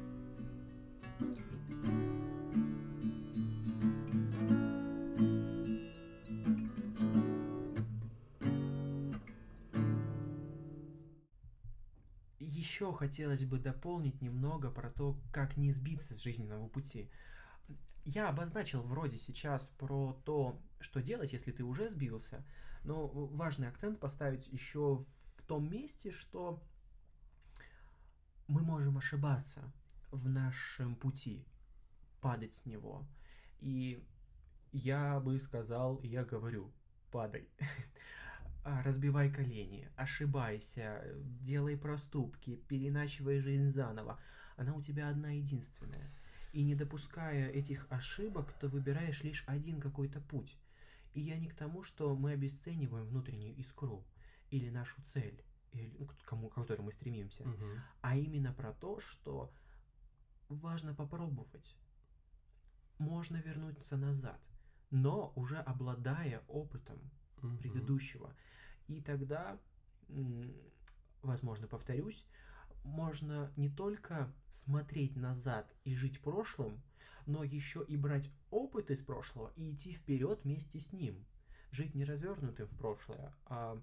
[12.39, 17.10] Еще хотелось бы дополнить немного про то, как не сбиться с жизненного пути.
[18.05, 22.45] Я обозначил вроде сейчас про то, что делать, если ты уже сбился,
[22.83, 25.05] но важный акцент поставить еще
[25.37, 26.61] в том месте, что
[28.47, 29.71] мы можем ошибаться
[30.11, 31.45] в нашем пути,
[32.21, 33.05] падать с него.
[33.59, 34.03] И
[34.71, 36.71] я бы сказал, и я говорю,
[37.11, 37.47] падай.
[38.65, 41.01] А, Разбивай колени, ошибайся,
[41.41, 44.19] делай проступки, переначивай жизнь заново.
[44.57, 46.11] Она у тебя одна единственная.
[46.51, 50.57] И не допуская этих ошибок, ты выбираешь лишь один какой-то путь.
[51.13, 54.05] И я не к тому, что мы обесцениваем внутреннюю искру
[54.51, 57.81] или нашу цель, или, ну, к кому, к которой мы стремимся, Мгм.
[58.01, 59.51] а именно про то, что
[60.49, 61.75] важно попробовать.
[62.97, 64.41] Можно вернуться назад,
[64.89, 66.99] но уже обладая опытом
[67.37, 67.57] Мгм.
[67.59, 68.35] предыдущего.
[68.87, 69.59] И тогда,
[71.21, 72.25] возможно, повторюсь,
[72.83, 76.81] можно не только смотреть назад и жить прошлым,
[77.29, 81.25] но еще и брать опыт из прошлого и идти вперед вместе с ним.
[81.71, 83.79] Жить не развернутым в прошлое, а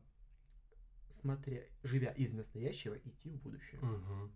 [1.09, 3.81] смотря, живя из настоящего, идти в будущее.
[3.81, 4.33] Мгм.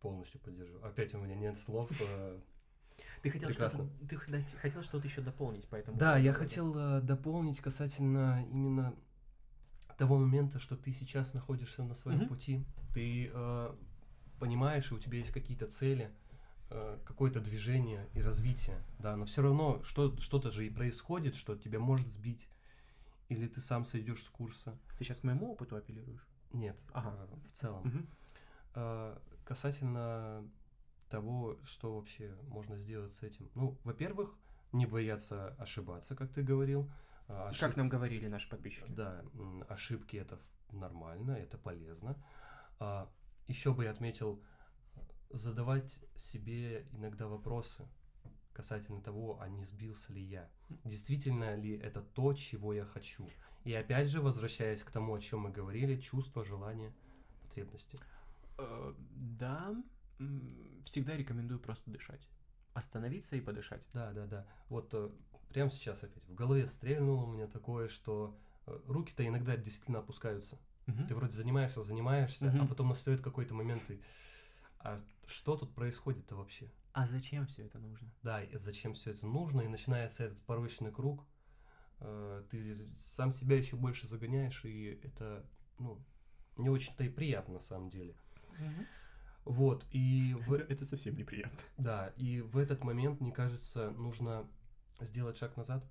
[0.00, 0.86] Полностью поддерживаю.
[0.86, 1.90] Опять у меня нет слов.
[3.22, 3.84] Ты хотел Прекрасно.
[3.84, 5.98] что-то, ты хот- хотел что-то еще дополнить, поэтому.
[5.98, 8.94] Да, я хотел э, дополнить касательно именно
[9.98, 12.28] того момента, что ты сейчас находишься на своем Мгм.
[12.28, 12.64] пути.
[12.94, 13.74] Ты э,
[14.38, 16.10] понимаешь, и у тебя есть какие-то цели,
[17.04, 21.78] какое-то движение и развитие, да, но все равно что, что-то же и происходит, что тебя
[21.78, 22.48] может сбить,
[23.28, 24.76] или ты сам сойдешь с курса.
[24.98, 26.26] Ты сейчас к моему опыту апеллируешь?
[26.52, 27.16] Нет, Ага.
[27.30, 27.82] э, в целом.
[27.84, 28.06] Мгм.
[28.74, 30.44] Э, касательно
[31.10, 33.48] того, что вообще можно сделать с этим.
[33.54, 34.34] Ну, во-первых,
[34.72, 36.90] не бояться ошибаться, как ты говорил.
[37.28, 38.84] А, Как ошиб- нам говорили наши подписчики.
[38.88, 39.24] Да,
[39.68, 40.38] ошибки это
[40.72, 42.16] нормально, это полезно.
[43.46, 44.53] еще бы я отметил, э,
[45.30, 47.86] задавать себе иногда вопросы
[48.52, 50.48] касательно того, а не сбился ли я.
[50.84, 53.28] Действительно ли это то, чего я хочу?
[53.64, 56.94] И опять же, возвращаясь к тому, о чем мы говорили, чувство, желание,
[57.42, 57.98] потребности.
[58.58, 59.74] Э, Да,
[60.84, 62.28] всегда рекомендую просто дышать.
[62.74, 63.82] Остановиться и подышать.
[63.92, 64.46] Да, да, да.
[64.68, 65.10] Вот э,
[65.48, 70.58] прямо сейчас опять в голове стрельнуло у меня такое, что э, руки-то иногда действительно опускаются.
[70.86, 71.06] Мгм.
[71.08, 72.68] Ты вроде занимаешься, занимаешься, а Мгм.
[72.68, 74.00] потом настает какой-то момент и...
[74.80, 76.70] А что тут происходит-то вообще?
[76.92, 78.08] А зачем все это нужно?
[78.22, 81.26] Да, и зачем все это нужно, и начинается этот порочный круг.
[82.00, 85.44] Э, Ты сам себя еще больше загоняешь, и это,
[85.78, 86.00] ну,
[86.56, 88.14] не очень-то и приятно на самом деле.
[89.44, 90.54] Вот, и в...
[90.54, 91.58] Это совсем неприятно.
[91.76, 94.48] Да, и в этот момент, мне кажется, нужно
[95.00, 95.84] сделать шаг назад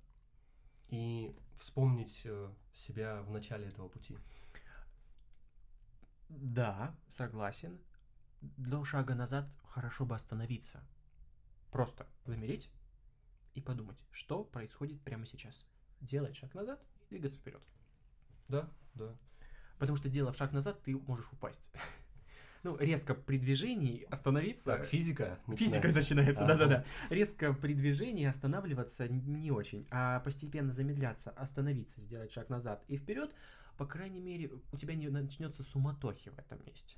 [0.88, 4.18] и вспомнить э, себя в начале этого пути.
[6.28, 7.78] Да, согласен.
[8.56, 10.80] До шага назад хорошо бы остановиться.
[11.70, 12.70] Просто замереть
[13.54, 15.66] и подумать, что происходит прямо сейчас.
[16.00, 17.62] Делать шаг назад и двигаться вперед.
[18.48, 19.16] Да, да.
[19.78, 21.70] Потому что делав шаг назад, ты можешь упасть.
[22.62, 24.76] Ну, резко при движении остановиться.
[24.76, 25.38] Так, физика.
[25.54, 26.46] Физика начинается.
[26.46, 26.84] да-да-да.
[27.10, 33.34] Резко при движении останавливаться не очень, а постепенно замедляться, остановиться, сделать шаг назад и вперед,
[33.76, 36.96] по крайней мере, у тебя не начнется суматохи в этом месте.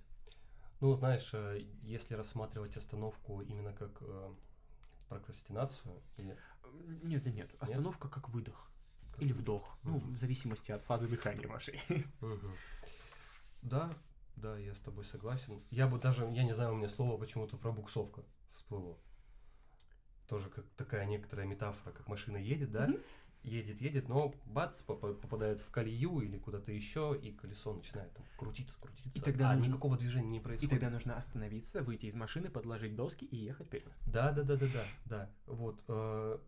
[0.80, 4.34] Ну, знаешь, э, если рассматривать остановку именно как э,
[5.08, 6.36] прокрастинацию, или
[7.02, 7.54] Нет, нет, нет.
[7.58, 8.70] Остановка как выдох.
[9.12, 9.78] как- Или вдох.
[9.82, 10.12] Ну, Мгм.
[10.12, 11.80] в зависимости от фазы дыхания вашей.
[12.20, 12.52] Мгм.
[13.62, 13.90] Да,
[14.36, 15.60] да, я с тобой согласен.
[15.70, 18.98] Я бы даже, я не знаю, у меня слово почему-то пробуксовка всплыло.
[20.28, 22.86] Тоже как такая некоторая метафора, как машина едет, да?
[22.88, 23.00] Мгм.
[23.46, 28.26] Едет, едет, но бац, попа- попадает в колею или куда-то еще, и колесо начинает там
[28.36, 29.16] крутиться, крутиться.
[29.16, 30.70] И тогда а нужно- никакого движения не И происходит.
[30.70, 33.92] тогда нужно остановиться, выйти из машины, подложить доски и ехать вперед.
[34.06, 35.30] Да, да, да, да, да, да.
[35.46, 35.84] Вот.
[35.86, 36.38] э,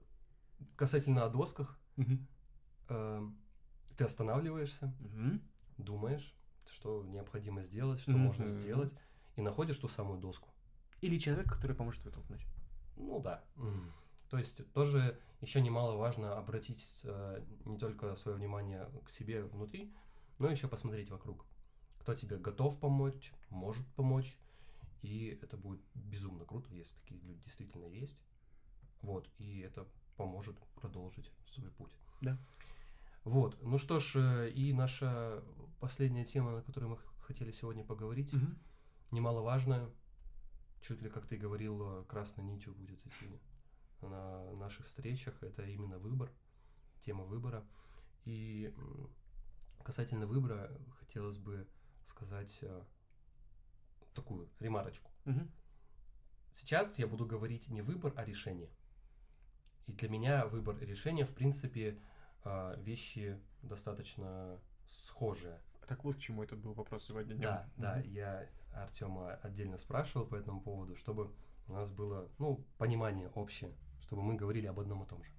[0.74, 1.78] касательно о досках,
[2.88, 3.28] э,
[3.96, 4.92] ты останавливаешься,
[5.76, 6.34] думаешь,
[6.68, 8.92] что необходимо сделать, что можно сделать,
[9.36, 10.48] и находишь ту самую доску.
[11.00, 12.44] Или человек, который поможет вытолкнуть.
[12.96, 13.44] Ну да.
[14.30, 19.92] То есть тоже еще немаловажно обратить э, не только свое внимание к себе внутри,
[20.38, 21.46] но еще посмотреть вокруг.
[22.00, 24.36] Кто тебе готов помочь, может помочь.
[25.02, 28.18] И это будет безумно круто, если такие люди действительно есть.
[29.00, 29.86] Вот, и это
[30.16, 31.92] поможет продолжить свой путь.
[32.20, 32.36] Да.
[33.24, 35.42] Вот, ну что ж, э, и наша
[35.80, 38.32] последняя тема, на которой мы хотели сегодня поговорить,
[39.10, 39.88] немаловажная.
[40.80, 43.28] Чуть ли, как ты говорил, э, красной нитью будет идти
[44.02, 45.42] на наших встречах.
[45.42, 46.30] Это именно выбор,
[47.02, 47.64] тема выбора.
[48.24, 48.72] И
[49.84, 51.66] касательно выбора хотелось бы
[52.04, 52.82] сказать э,
[54.14, 55.10] такую ремарочку.
[55.24, 55.50] Мгм.
[56.52, 58.70] Сейчас я буду говорить не выбор, а решение.
[59.86, 61.98] И для меня выбор и решение, в принципе,
[62.44, 65.60] э, вещи достаточно схожие.
[65.86, 67.42] Так вот к чему этот был вопрос сегодня днем.
[67.42, 68.10] Да, да, Мгм.
[68.10, 71.32] я Артема отдельно спрашивал по этому поводу, чтобы
[71.66, 73.74] у нас было, ну, понимание общее,
[74.08, 75.30] чтобы мы говорили об одном и том же.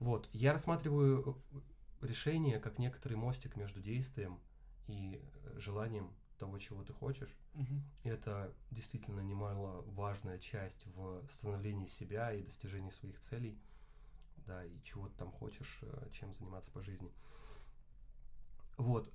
[0.00, 1.38] Вот, я рассматриваю
[2.02, 4.38] э, решение как некоторый мостик между действием
[4.86, 7.34] и э, желанием того, чего ты хочешь.
[8.04, 13.58] И это действительно немаловажная часть в становлении себя и достижении своих целей,
[14.46, 17.10] да, и чего ты там хочешь, э, чем заниматься по жизни.
[18.76, 19.12] Вот,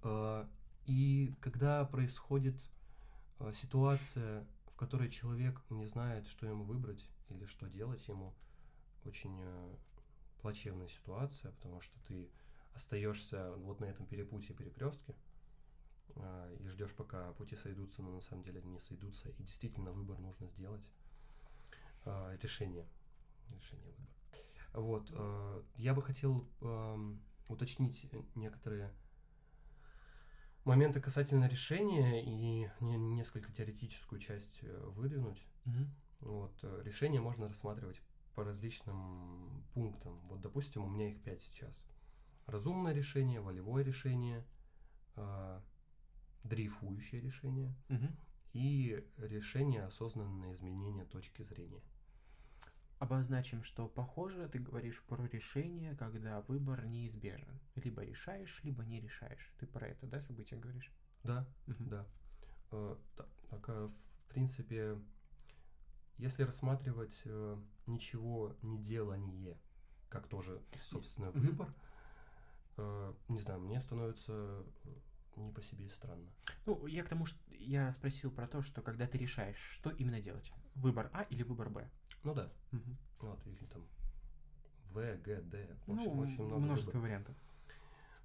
[0.85, 2.55] и когда происходит
[3.61, 4.45] ситуация,
[4.83, 8.33] которой человек не знает, что ему выбрать или что делать ему,
[9.05, 9.75] очень э,
[10.41, 12.29] плачевная ситуация, потому что ты
[12.73, 15.15] остаешься вот на этом перепутье, перекрестке,
[16.59, 20.47] и ждешь, пока пути сойдутся, но на самом деле не сойдутся, и действительно выбор нужно
[20.49, 20.83] сделать.
[22.03, 22.85] А, Решение.
[23.49, 24.07] Решение выбор.
[24.73, 25.65] Вот.
[25.75, 28.93] Я бы хотел ам, уточнить некоторые
[30.65, 35.45] моменты касательно решения и не- несколько теоретическую часть э, выдвинуть.
[35.65, 35.93] Мгм.
[36.21, 38.01] Вот, э, решения можно рассматривать
[38.35, 40.19] по различным пунктам.
[40.27, 41.83] Вот, допустим, у меня их пять сейчас.
[42.45, 44.45] Разумное решение, волевое решение,
[45.15, 45.63] а,
[46.43, 48.15] дрейфующее решение Мгм.
[48.53, 51.81] и решение осознанное изменение точки зрения.
[52.99, 57.59] Обозначим, что похоже, ты говоришь про решение, когда выбор неизбежен.
[57.75, 59.51] Либо решаешь, либо не решаешь.
[59.59, 60.91] Ты про это, да, событие говоришь?
[61.23, 61.89] Да, Мгм.
[61.89, 62.05] да.
[62.71, 63.91] Э, та- Так, в
[64.29, 64.97] принципе,
[66.17, 69.57] если рассматривать э, ничего не делание,
[70.09, 71.39] как тоже, собственно, Мгм.
[71.41, 71.73] выбор,
[72.77, 74.63] э, не знаю, мне становится э,
[75.35, 76.27] не по себе странно.
[76.65, 80.21] Ну, я к тому, что я спросил про то, что когда ты решаешь, что именно
[80.21, 80.51] делать?
[80.75, 81.89] Выбор А или выбор Б?
[82.23, 82.97] Ну да, Мгм.
[83.19, 83.85] вот, или там
[84.91, 87.03] В, Г, Д, в Ну, общем, очень много множество выборов.
[87.03, 87.35] вариантов.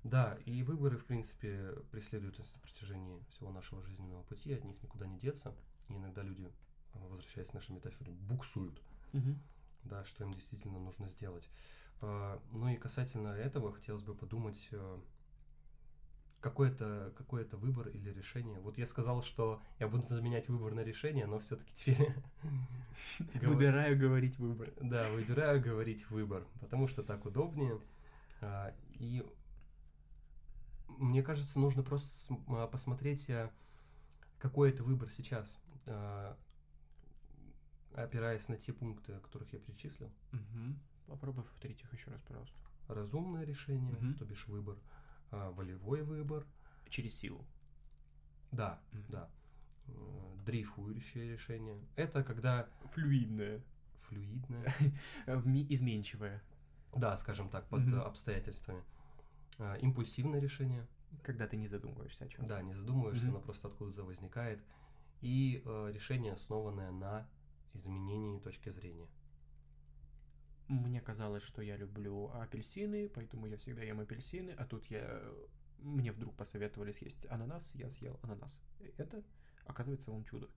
[0.05, 4.81] Да, и выборы, в принципе, преследуют нас на протяжении всего нашего жизненного пути, от них
[4.83, 5.55] никуда не деться.
[5.89, 6.53] И иногда люди,
[6.95, 8.81] возвращаясь к нашей метафоре, буксуют
[9.13, 9.41] Мгм.
[9.85, 11.49] да, что им действительно нужно сделать.
[12.01, 15.01] А, Ну и касательно этого хотелось бы подумать, э,
[16.41, 18.61] какой-то какой это выбор или решение.
[18.61, 22.15] Вот я сказал, что я буду заменять выбор на решение, но все-таки теперь
[23.43, 24.73] Выбираю говорить выбор.
[24.81, 27.81] Да, выбираю говорить выбор, потому что так удобнее.
[28.41, 29.25] А, И
[30.89, 33.51] мне кажется, нужно просто а, посмотреть, а,
[34.39, 36.37] какой это выбор сейчас, а,
[37.95, 40.11] опираясь на те пункты, которых я перечислил.
[41.07, 42.57] Попробуй повторить их еще раз, пожалуйста.
[42.89, 44.77] Разумное решение, то бишь выбор,
[45.31, 46.47] волевой выбор,
[46.89, 47.47] Через силу.
[48.51, 49.05] да, Мгм.
[49.09, 49.31] да,
[49.89, 51.79] э, дрейфующее решение.
[51.97, 53.63] Это когда Флюидное.
[54.09, 54.73] флюидное,
[55.69, 56.43] Изменчивое.
[56.97, 58.83] да, скажем так, под э, обстоятельствами.
[59.59, 60.87] А, Импульсивное решение,
[61.23, 62.47] Когда ты не задумываешься о чем.
[62.47, 63.37] да, не задумываешься, Мгм.
[63.37, 64.63] оно просто откуда-то возникает.
[65.21, 67.29] И э, решение, основанное на
[67.75, 69.09] изменении точки зрения.
[70.69, 75.23] Мне казалось, что я люблю апельсины, поэтому я всегда ем апельсины, а тут я...
[75.79, 78.53] Мне вдруг посоветовали съесть ананас, я съел ананас.
[78.99, 79.23] Это,
[79.65, 80.49] оказывается, он чудо.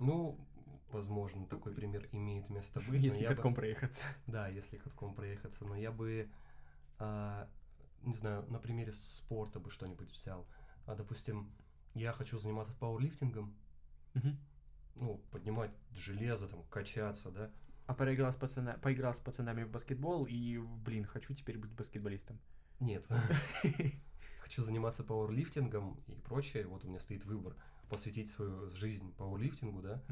[0.00, 0.44] Ну,
[0.90, 3.02] возможно, такой пример имеет место быть.
[3.04, 4.02] Если я бы- катком проехаться.
[4.26, 6.28] Да, если катком проехаться, но я бы,
[6.98, 7.48] а,
[8.02, 10.48] не знаю, на примере спорта бы что-нибудь взял.
[10.86, 11.52] А, допустим,
[11.94, 13.54] я хочу заниматься пауэрлифтингом,
[14.14, 14.36] Мгм.
[14.96, 17.52] ну, поднимать железо, там, качаться, да.
[17.88, 18.74] А поиграл с, пацана...
[18.74, 22.38] поиграл с пацанами в баскетбол и, блин, хочу теперь быть баскетболистом.
[22.80, 23.06] Нет.
[24.42, 26.66] Хочу заниматься пауэрлифтингом и прочее.
[26.66, 27.56] Вот у меня стоит выбор
[27.88, 30.02] посвятить свою жизнь пауэрлифтингу, да.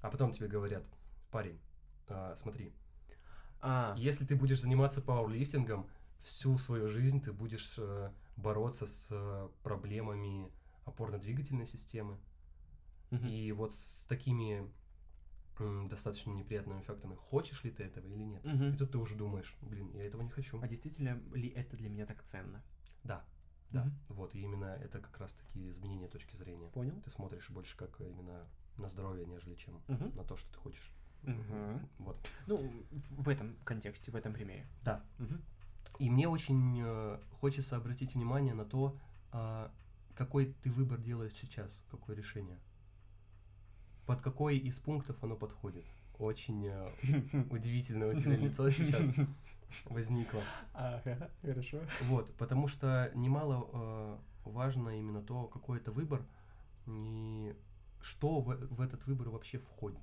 [0.00, 0.86] А потом тебе говорят,
[1.30, 1.60] парень,
[2.08, 2.72] а, смотри,
[3.60, 5.90] А, Если ты будешь заниматься пауэрлифтингом,
[6.22, 10.50] всю свою жизнь ты будешь э, бороться с э, проблемами
[10.86, 12.18] опорно-двигательной системы.
[13.10, 14.68] И вот с такими
[15.88, 18.44] достаточно неприятными фактами, хочешь ли ты этого или нет.
[18.44, 18.74] Мгм.
[18.74, 20.60] И тут ты уже думаешь, блин, я этого не хочу.
[20.60, 22.62] А действительно ли это для меня так ценно?
[23.04, 23.24] Да,
[23.70, 23.84] да.
[23.84, 23.98] Мгм.
[24.08, 26.70] Вот, и именно это как раз-таки изменение точки зрения.
[26.70, 27.00] Понял?
[27.02, 28.46] Ты смотришь больше как именно
[28.76, 30.14] на здоровье, нежели чем Мгм.
[30.14, 30.92] на то, что ты хочешь.
[31.22, 31.88] Мгм.
[31.98, 32.16] Вот.
[32.46, 34.66] Ну, в этом контексте, в этом примере.
[34.82, 35.04] Да.
[35.18, 35.42] Мгм.
[35.98, 38.98] И мне очень э, хочется обратить внимание на то,
[39.32, 39.72] а,
[40.14, 42.60] какой ты выбор делаешь сейчас, какое решение.
[44.06, 45.84] Под какой из пунктов оно подходит.
[46.18, 46.90] Очень э,
[47.50, 49.12] удивительное у тебя лицо сейчас
[49.84, 50.42] возникло.
[50.72, 51.80] Ага, хорошо.
[52.02, 56.24] Вот, потому что немало э, важно именно то, какой это выбор
[56.86, 57.54] и
[58.00, 60.00] что в, в этот выбор вообще входит.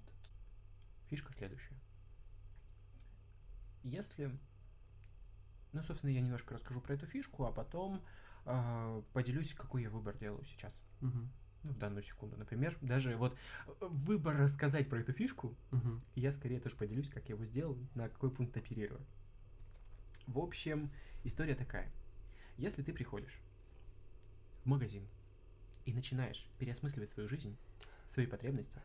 [1.09, 1.75] Фишка следующая.
[3.83, 4.37] Если...
[5.71, 8.01] Ну, собственно, я немножко расскажу про эту фишку, а потом
[8.45, 10.83] а, поделюсь, какой я выбор делаю сейчас.
[11.63, 12.35] Ну, в данную секунду.
[12.37, 13.37] Например, даже вот
[13.67, 16.01] э, выбор рассказать про эту фишку, Мгм.
[16.15, 19.01] я скорее тоже поделюсь, как я его сделал, на какой пункт оперирую.
[20.27, 20.91] В общем,
[21.23, 21.91] история такая.
[22.57, 23.39] Если ты приходишь
[24.63, 25.07] в магазин
[25.85, 27.57] и начинаешь переосмысливать свою жизнь,
[28.07, 28.79] свои потребности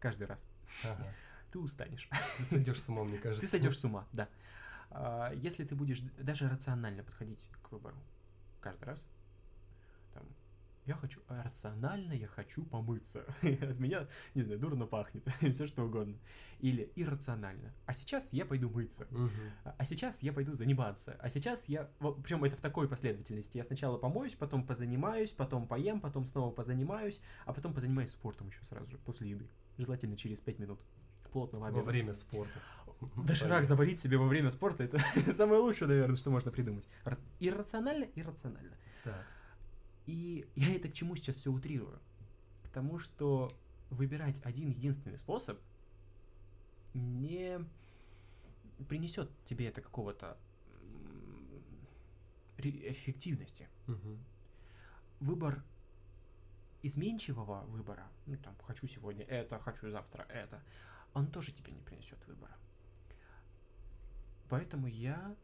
[0.00, 0.48] каждый раз,
[0.84, 1.14] Ага.
[1.52, 2.08] ты устанешь.
[2.38, 3.42] Ты сойдешь с ума, мне кажется.
[3.42, 4.28] Ты сойдешь с ума, да.
[4.90, 7.96] А, Если ты будешь даже рационально подходить к выбору
[8.60, 9.02] каждый раз,
[10.84, 13.24] я хочу, рационально я хочу помыться.
[13.42, 16.16] От меня, не знаю, дурно пахнет, все что угодно.
[16.58, 17.72] Или иррационально.
[17.86, 19.06] А сейчас я пойду мыться.
[19.10, 19.30] Мгм.
[19.64, 21.16] А сейчас я пойду заниматься.
[21.20, 21.88] А сейчас я...
[22.22, 23.56] Причем это в такой последовательности.
[23.58, 28.64] Я сначала помоюсь, потом позанимаюсь, потом поем, потом снова позанимаюсь, а потом позанимаюсь спортом еще
[28.64, 29.46] сразу же, после еды.
[29.78, 30.80] Желательно через 5 минут.
[31.32, 31.84] Плотного Во обеда.
[31.84, 32.60] время спорта.
[33.16, 34.98] Доширак заварить себе во время спорта это
[35.34, 36.84] самое лучшее, наверное, что можно придумать.
[37.04, 38.76] Рац- Иррационально, иррационально.
[39.02, 39.26] Так.
[40.06, 42.00] И я это к чему сейчас все утрирую?
[42.64, 43.50] К тому, что
[43.90, 45.60] выбирать один единственный способ
[46.94, 47.64] не
[48.88, 50.36] принесет тебе это какого-то
[52.58, 53.68] эффективности.
[53.86, 54.18] Мгм.
[55.20, 55.62] Выбор
[56.82, 60.60] изменчивого выбора, ну там, хочу сегодня это, хочу завтра это,
[61.14, 62.56] он тоже тебе не принесет выбора.
[64.48, 65.34] Поэтому я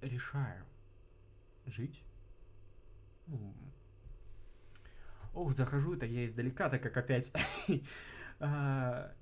[0.00, 0.64] решаю
[1.66, 2.02] жить.
[3.28, 3.54] Ну,
[5.34, 7.32] Ох, захожу это я издалека, так как опять.
[8.40, 9.12] А,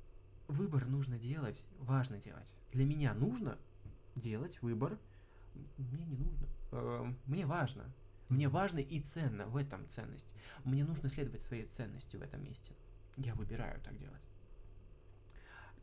[0.49, 2.55] Выбор нужно делать, важно делать.
[2.73, 3.59] Для меня нужно
[4.15, 4.99] делать выбор,
[5.77, 6.47] мне не нужно.
[6.73, 7.93] Э, Мне важно.
[8.29, 10.35] Мне важно и ценно, в этом ценность.
[10.65, 12.75] Мне нужно следовать своей ценности в этом месте.
[13.17, 14.23] Я выбираю так делать.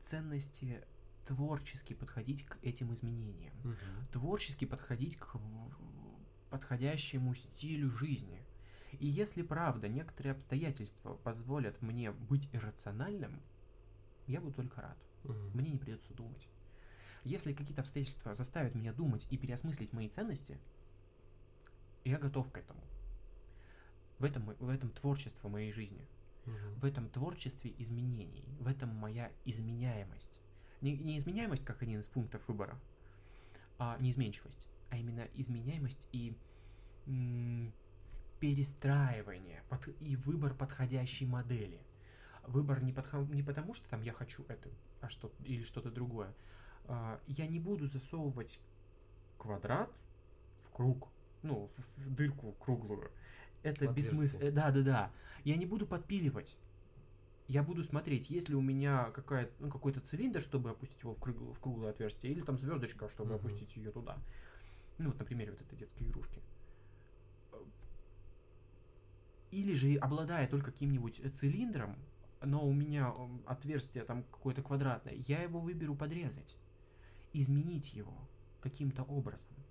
[0.05, 0.81] Ценности
[1.25, 3.53] творчески подходить к этим изменениям.
[3.63, 3.77] Мгм.
[4.11, 5.25] Творчески подходить к
[6.53, 8.39] подходящему стилю жизни.
[8.99, 13.41] И если правда некоторые обстоятельства позволят мне быть иррациональным,
[14.27, 14.97] я буду только рад.
[15.23, 15.49] Мгм.
[15.55, 16.47] Мне не придется думать.
[17.23, 20.59] Если какие-то обстоятельства заставят меня думать и переосмыслить мои ценности,
[22.03, 22.83] я готов к этому.
[24.19, 26.05] В этом, в этом творчество моей жизни.
[26.45, 26.75] Мгм.
[26.75, 28.47] В этом творчестве изменений.
[28.59, 30.39] В этом моя изменяемость.
[30.81, 32.79] Не, не изменяемость, как один из пунктов выбора,
[33.79, 36.37] а неизменчивость, а именно изменяемость и
[38.39, 41.79] перестраивание под- и выбор подходящей модели.
[42.45, 44.69] Выбор не, подхо- не потому, что там я хочу это,
[45.01, 46.31] а что или что-то другое.
[46.85, 48.59] А, я не буду засовывать
[49.39, 49.89] квадрат
[50.59, 51.09] в круг,
[51.41, 53.09] ну, в, в дырку круглую.
[53.63, 54.51] Это бессмысленно.
[54.51, 55.11] Да, да, да.
[55.43, 56.55] Я не буду подпиливать.
[57.47, 61.19] Я буду смотреть, есть ли у меня какая, ну, какой-то цилиндр, чтобы опустить его в,
[61.19, 63.39] круг- в круглое отверстие, или там звездочка, чтобы Мгм.
[63.39, 64.17] опустить ее туда.
[64.97, 66.43] Ну, вот на примере вот этой детской игрушки.
[69.51, 75.13] Или же, обладая только каким-нибудь э, цилиндром, но у меня м, отверстие там какое-то квадратное,
[75.13, 76.59] я его выберу подрезать,
[77.33, 79.67] изменить его каким-то образом.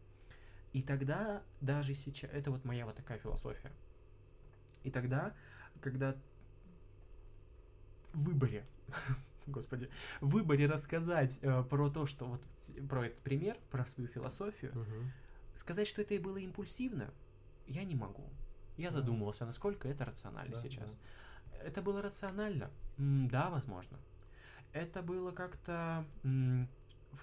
[0.72, 3.80] И тогда даже сейчас, это вот моя вот такая философия.
[4.82, 5.36] И тогда,
[5.80, 6.24] когда
[8.12, 8.70] в выборе,
[9.46, 9.88] господи,
[10.20, 12.42] в выборе рассказать э, про то, что вот
[12.88, 15.12] про этот пример, про свою философию, Мгм.
[15.54, 17.12] сказать, что это и было импульсивно,
[17.66, 18.30] я не могу.
[18.76, 18.96] Я Да.
[18.98, 20.98] задумывался, насколько это рационально Да, сейчас.
[21.62, 22.70] Это было рационально?
[22.98, 23.98] М, Да, возможно.
[24.72, 26.06] Это было как-то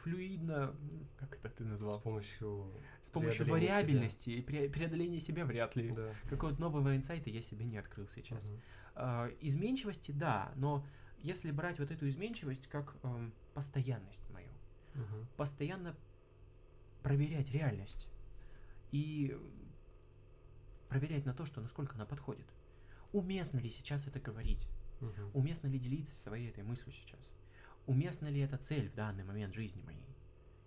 [0.03, 0.75] флюидно,
[1.17, 2.01] как это ты С назвал?
[2.01, 2.71] помощью...
[3.01, 3.75] С помощью преодоления себя.
[3.79, 5.91] вариабельности и пре- преодоления себя вряд ли.
[5.91, 6.13] Да.
[6.29, 8.45] Какого-то нового инсайта я себе не открыл сейчас.
[8.45, 8.61] Мгм.
[8.95, 10.85] А, изменчивости, да, но
[11.21, 14.51] если брать вот эту изменчивость как эм, постоянность мою,
[14.93, 15.27] Мгм.
[15.37, 15.97] постоянно
[17.01, 18.09] проверять реальность
[18.91, 19.35] и
[20.87, 22.53] проверять на то, что насколько она подходит.
[23.11, 24.69] Уместно ли сейчас это говорить?
[25.01, 25.33] Мгм.
[25.33, 27.31] Уместно ли делиться своей этой мыслью сейчас?
[27.85, 30.17] Уместна ли эта цель в данный момент жизни моей?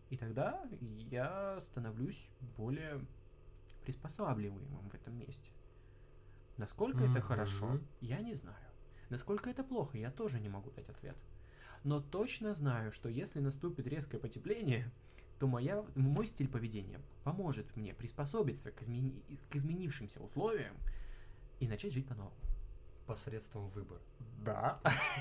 [0.09, 3.09] И тогда я становлюсь более
[3.81, 5.53] приспосабливаемым в этом месте.
[6.57, 8.72] Насколько это хорошо, я не знаю.
[9.13, 11.15] Насколько это плохо, я тоже не могу дать ответ.
[11.85, 14.91] Но точно знаю, что если наступит резкое потепление,
[15.39, 20.75] то моя, мой стиль поведения поможет мне приспособиться к, измени- к изменившимся условиям
[21.61, 22.35] и начать жить по-новому.
[23.07, 24.01] Посредством выбора.
[24.47, 24.81] Да.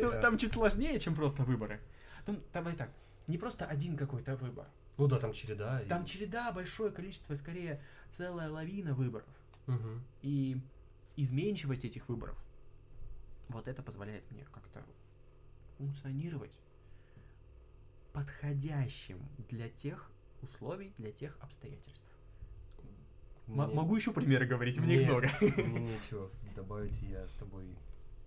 [0.00, 1.78] Ну, Там чуть сложнее, чем просто выборы.
[2.24, 2.90] Там, давай так,
[3.26, 4.66] не просто один какой-то выбор.
[4.96, 5.82] Ну да, там череда.
[5.82, 9.28] и- Там череда, большое количество, скорее целая лавина выборов.
[10.22, 10.58] И
[11.16, 12.42] изменчивость этих выборов,
[13.50, 14.84] вот это позволяет мне как-то
[15.76, 16.58] функционировать
[18.12, 20.10] подходящим для тех
[20.42, 22.06] условий, для тех обстоятельств.
[23.48, 25.28] М- Мне- Могу еще примеры говорить, мне их много.
[25.40, 27.76] Мне нечего добавить, я с тобой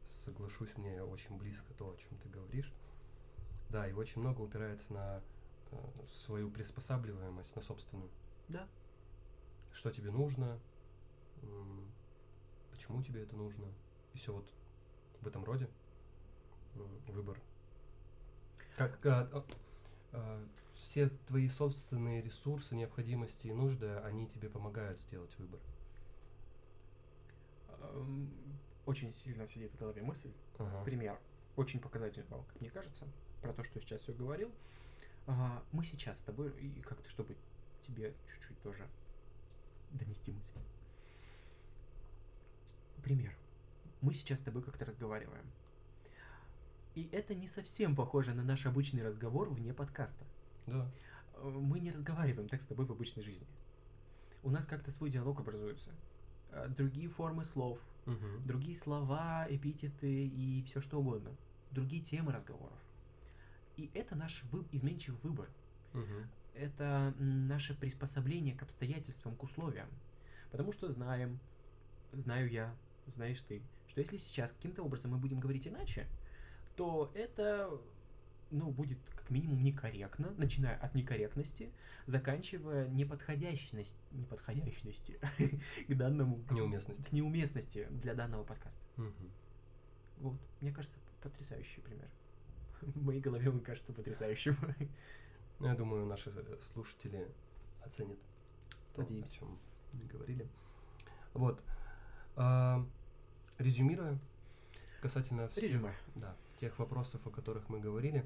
[0.08, 2.72] соглашусь, мне очень близко то, о чем ты говоришь.
[3.70, 5.22] Да, и очень много упирается на
[5.72, 5.76] э,
[6.10, 8.10] свою приспосабливаемость, на собственную.
[8.48, 8.68] Да.
[9.74, 10.60] Что тебе нужно,
[12.72, 13.66] почему тебе это нужно,
[14.14, 14.48] и все вот
[15.24, 15.68] в этом роде
[17.08, 17.38] выбор.
[18.78, 19.46] Как а, а,
[20.12, 25.60] а, все твои собственные ресурсы, необходимости и нужды, они тебе помогают сделать выбор.
[28.86, 30.84] Очень сильно сидит в голове мысль, Ага.
[30.84, 31.18] пример,
[31.56, 33.06] очень показательный, как мне кажется,
[33.42, 34.50] про то, что сейчас все говорил.
[35.28, 37.36] А, Мы сейчас с тобой, и как-то, чтобы
[37.88, 38.84] тебе чуть-чуть тоже
[39.92, 40.60] донести мысль.
[43.04, 43.43] Пример.
[44.04, 45.46] Мы сейчас с тобой как-то разговариваем.
[46.94, 50.26] И это не совсем похоже на наш обычный разговор вне подкаста.
[50.68, 50.92] Да.
[51.36, 53.48] Э, Мы не разговариваем так с тобой в обычной жизни.
[54.44, 55.92] У нас как-то свой диалог образуется.
[56.52, 58.46] Э, Другие формы слов, Мгм.
[58.46, 61.32] другие слова, эпитеты и все что угодно.
[61.72, 62.78] Другие темы разговоров.
[63.78, 65.48] И это наш вы- изменчивый выбор.
[65.94, 66.30] Мгм.
[66.54, 69.88] Это наше приспособление к обстоятельствам, к условиям.
[70.52, 71.40] Потому что знаем,
[72.12, 72.76] знаю я,
[73.08, 76.08] знаешь ты, что если сейчас каким-то образом мы будем говорить иначе,
[76.76, 77.70] то это
[78.50, 81.72] ну, будет как минимум некорректно, начиная от некорректности,
[82.06, 85.20] заканчивая неподходящность, неподходящности
[85.88, 87.02] к данному Неуместности.
[87.02, 88.80] к неуместности для данного подкаста.
[88.98, 89.32] Мгм.
[90.18, 92.10] Вот, мне кажется, потрясающий пример.
[92.82, 94.58] В моей голове он кажется потрясающим.
[95.60, 96.30] Ну, я думаю, наши
[96.74, 97.32] слушатели
[97.86, 98.18] оценят
[98.94, 99.34] то, о Надеемся.
[99.36, 99.60] чем
[99.94, 100.50] мы говорили.
[101.34, 101.64] Вот.
[102.36, 102.86] А,
[103.58, 104.18] резюмируя,
[105.02, 105.94] касательно всех, Резюме.
[106.16, 108.26] да, тех вопросов, о которых мы говорили,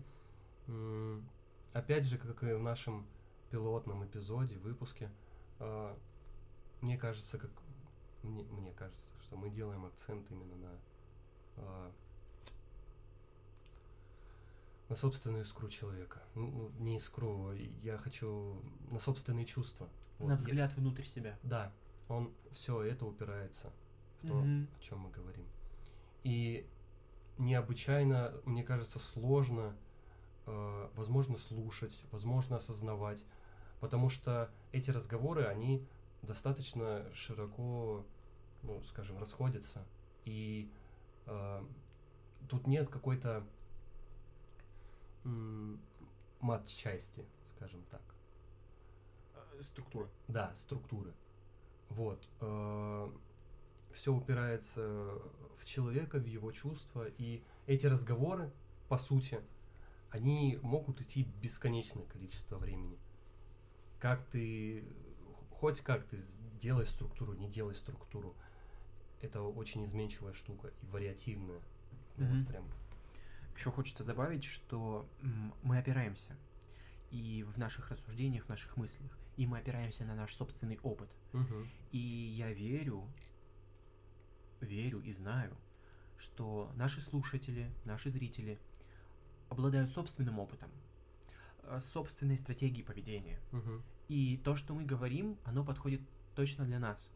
[1.74, 3.06] опять же, как и в нашем
[3.52, 5.10] пилотном эпизоде, выпуске,
[5.60, 5.98] а,
[6.82, 7.50] мне кажется, как
[8.24, 10.72] мне, мне кажется, что мы делаем акцент именно на
[11.58, 11.92] а,
[14.90, 16.22] на собственную искру человека.
[16.34, 17.52] Ну, ну, не искру,
[17.84, 19.90] я хочу на собственные чувства.
[20.18, 21.38] Вот, На я- взгляд внутрь себя.
[21.44, 21.74] Да,
[22.08, 23.72] он все это упирается
[24.22, 24.68] в то, Мгм.
[24.76, 25.46] о чем мы говорим.
[26.24, 26.66] И
[27.38, 29.76] необычайно, мне кажется, сложно,
[30.46, 33.24] э, возможно, слушать, возможно, осознавать,
[33.80, 35.86] потому что эти разговоры, они
[36.22, 38.04] достаточно широко,
[38.64, 39.86] ну, скажем, расходятся.
[40.26, 40.70] И
[41.26, 41.64] э,
[42.50, 43.44] тут нет какой-то
[45.24, 45.80] м,
[46.40, 48.02] матчасти, скажем так.
[49.36, 50.10] Э, Структура.
[50.28, 51.14] Да, структуры.
[51.90, 52.20] Вот.
[53.94, 54.82] Все упирается
[55.58, 57.08] в человека, в его чувства.
[57.18, 58.52] И эти разговоры,
[58.90, 59.42] по сути,
[60.10, 62.98] они могут идти бесконечное количество времени.
[64.00, 64.84] Как ты,
[65.52, 66.20] хоть как ты
[66.62, 68.36] делай структуру, не делай структуру.
[69.22, 71.62] Это очень изменчивая штука и вариативная.
[72.18, 72.66] Ну, вот прям.
[73.56, 75.10] Еще хочется добавить, что
[75.64, 76.38] мы опираемся
[77.10, 81.10] и в наших рассуждениях, в наших мыслях, и мы опираемся на наш собственный опыт.
[81.34, 81.68] Мгм.
[81.92, 83.08] И я верю,
[84.62, 85.56] верю и знаю,
[86.18, 88.60] что наши слушатели, наши зрители
[89.50, 90.72] обладают собственным опытом,
[91.64, 93.40] э, собственной стратегией поведения.
[93.52, 93.84] Мгм.
[94.08, 96.02] И то, что мы говорим, оно подходит
[96.36, 97.10] точно для нас.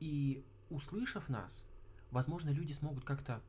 [0.00, 1.64] И услышав нас,
[2.10, 3.42] возможно, люди смогут как-то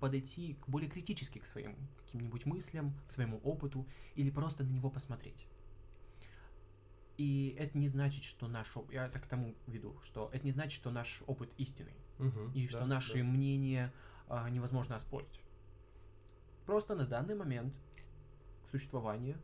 [0.00, 4.90] подойти к более критически к своим каким-нибудь мыслям, к своему опыту, или просто на него
[4.90, 5.46] посмотреть.
[7.22, 8.92] И это не значит, что наш опыт...
[8.92, 12.50] Я так к тому веду, что это не значит, что наш опыт истинный, Мгм.
[12.52, 13.24] и Да, что наши да.
[13.24, 13.92] мнения
[14.28, 15.40] а, невозможно оспорить.
[16.66, 17.72] Просто на данный момент
[18.72, 19.36] существования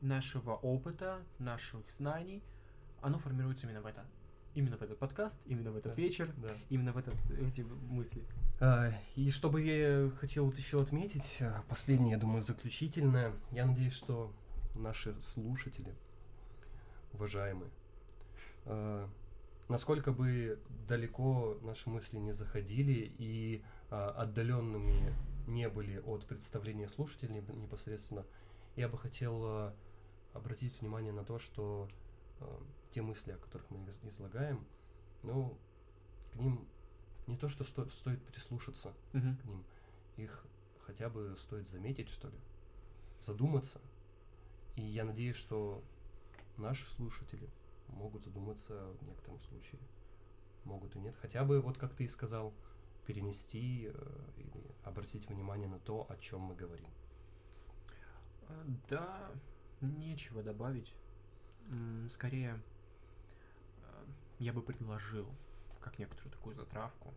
[0.00, 2.44] нашего опыта, наших знаний,
[3.02, 4.04] оно формируется именно в это.
[4.54, 6.00] Именно в этот подкаст, именно в этот Да.
[6.02, 6.54] вечер, Да.
[6.70, 8.22] именно в этот, эти мысли.
[8.60, 13.32] А, И чтобы я хотел вот еще отметить, а, последнее, я думаю, заключительное.
[13.50, 14.32] Я надеюсь, что
[14.76, 15.92] наши слушатели,
[17.16, 17.70] уважаемые,
[18.64, 19.08] а,
[19.68, 25.12] насколько бы далеко наши мысли не заходили и а, отдаленными
[25.46, 28.24] не были от представления слушателей непосредственно,
[28.76, 29.74] я бы хотел а,
[30.34, 31.88] обратить внимание на то, что
[32.40, 32.62] а,
[32.92, 34.64] те мысли, о которых мы из- излагаем,
[35.22, 35.58] ну,
[36.32, 36.68] к ним
[37.26, 39.36] не то, что сто- стоит прислушаться Мгм.
[39.36, 39.64] к ним,
[40.16, 40.44] их
[40.86, 42.38] хотя бы стоит заметить, что ли,
[43.20, 43.80] задуматься.
[44.76, 45.82] И я надеюсь, что
[46.58, 47.48] наши слушатели
[47.88, 49.80] могут задуматься в некотором случае,
[50.64, 51.14] могут и нет.
[51.20, 52.52] Хотя бы, вот как ты и сказал,
[53.06, 56.88] перенести э, или обратить внимание на то, о чем мы говорим.
[58.48, 59.30] А, Да,
[59.80, 60.94] нечего добавить.
[62.10, 62.60] Скорее,
[63.82, 64.04] э,
[64.38, 65.28] я бы предложил,
[65.80, 67.14] как некоторую такую затравку,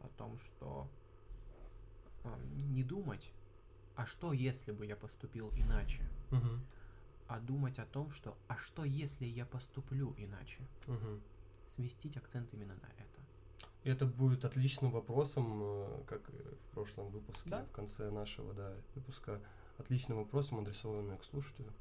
[0.00, 0.88] о том, что
[2.24, 2.38] а,
[2.72, 3.32] не думать,
[3.96, 6.02] а что если бы я поступил иначе,
[7.30, 11.22] а думать о том, что а что если я поступлю иначе, Мгм.
[11.68, 13.20] сместить акцент именно на это.
[13.84, 17.64] Это будет отличным вопросом, э, как в прошлом выпуске, Да.
[17.64, 19.40] в конце нашего да, выпуска,
[19.78, 21.72] отличным вопросом, адресованным к слушателю.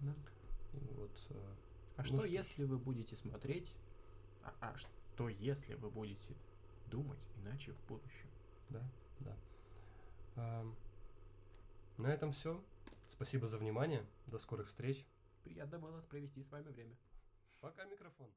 [0.00, 0.12] Да.
[0.72, 1.54] И вот, э,
[1.98, 3.72] А Ну что что если вы будете смотреть,
[4.42, 6.34] а, а что если вы будете
[6.86, 8.28] думать иначе в будущем?
[8.70, 8.82] Да,
[9.20, 9.36] да.
[10.34, 10.74] Ам,
[11.96, 12.60] на этом все.
[13.08, 14.04] Спасибо за внимание.
[14.26, 15.06] До скорых встреч.
[15.44, 16.96] Приятно было провести с вами время.
[17.60, 18.30] Пока, микрофон.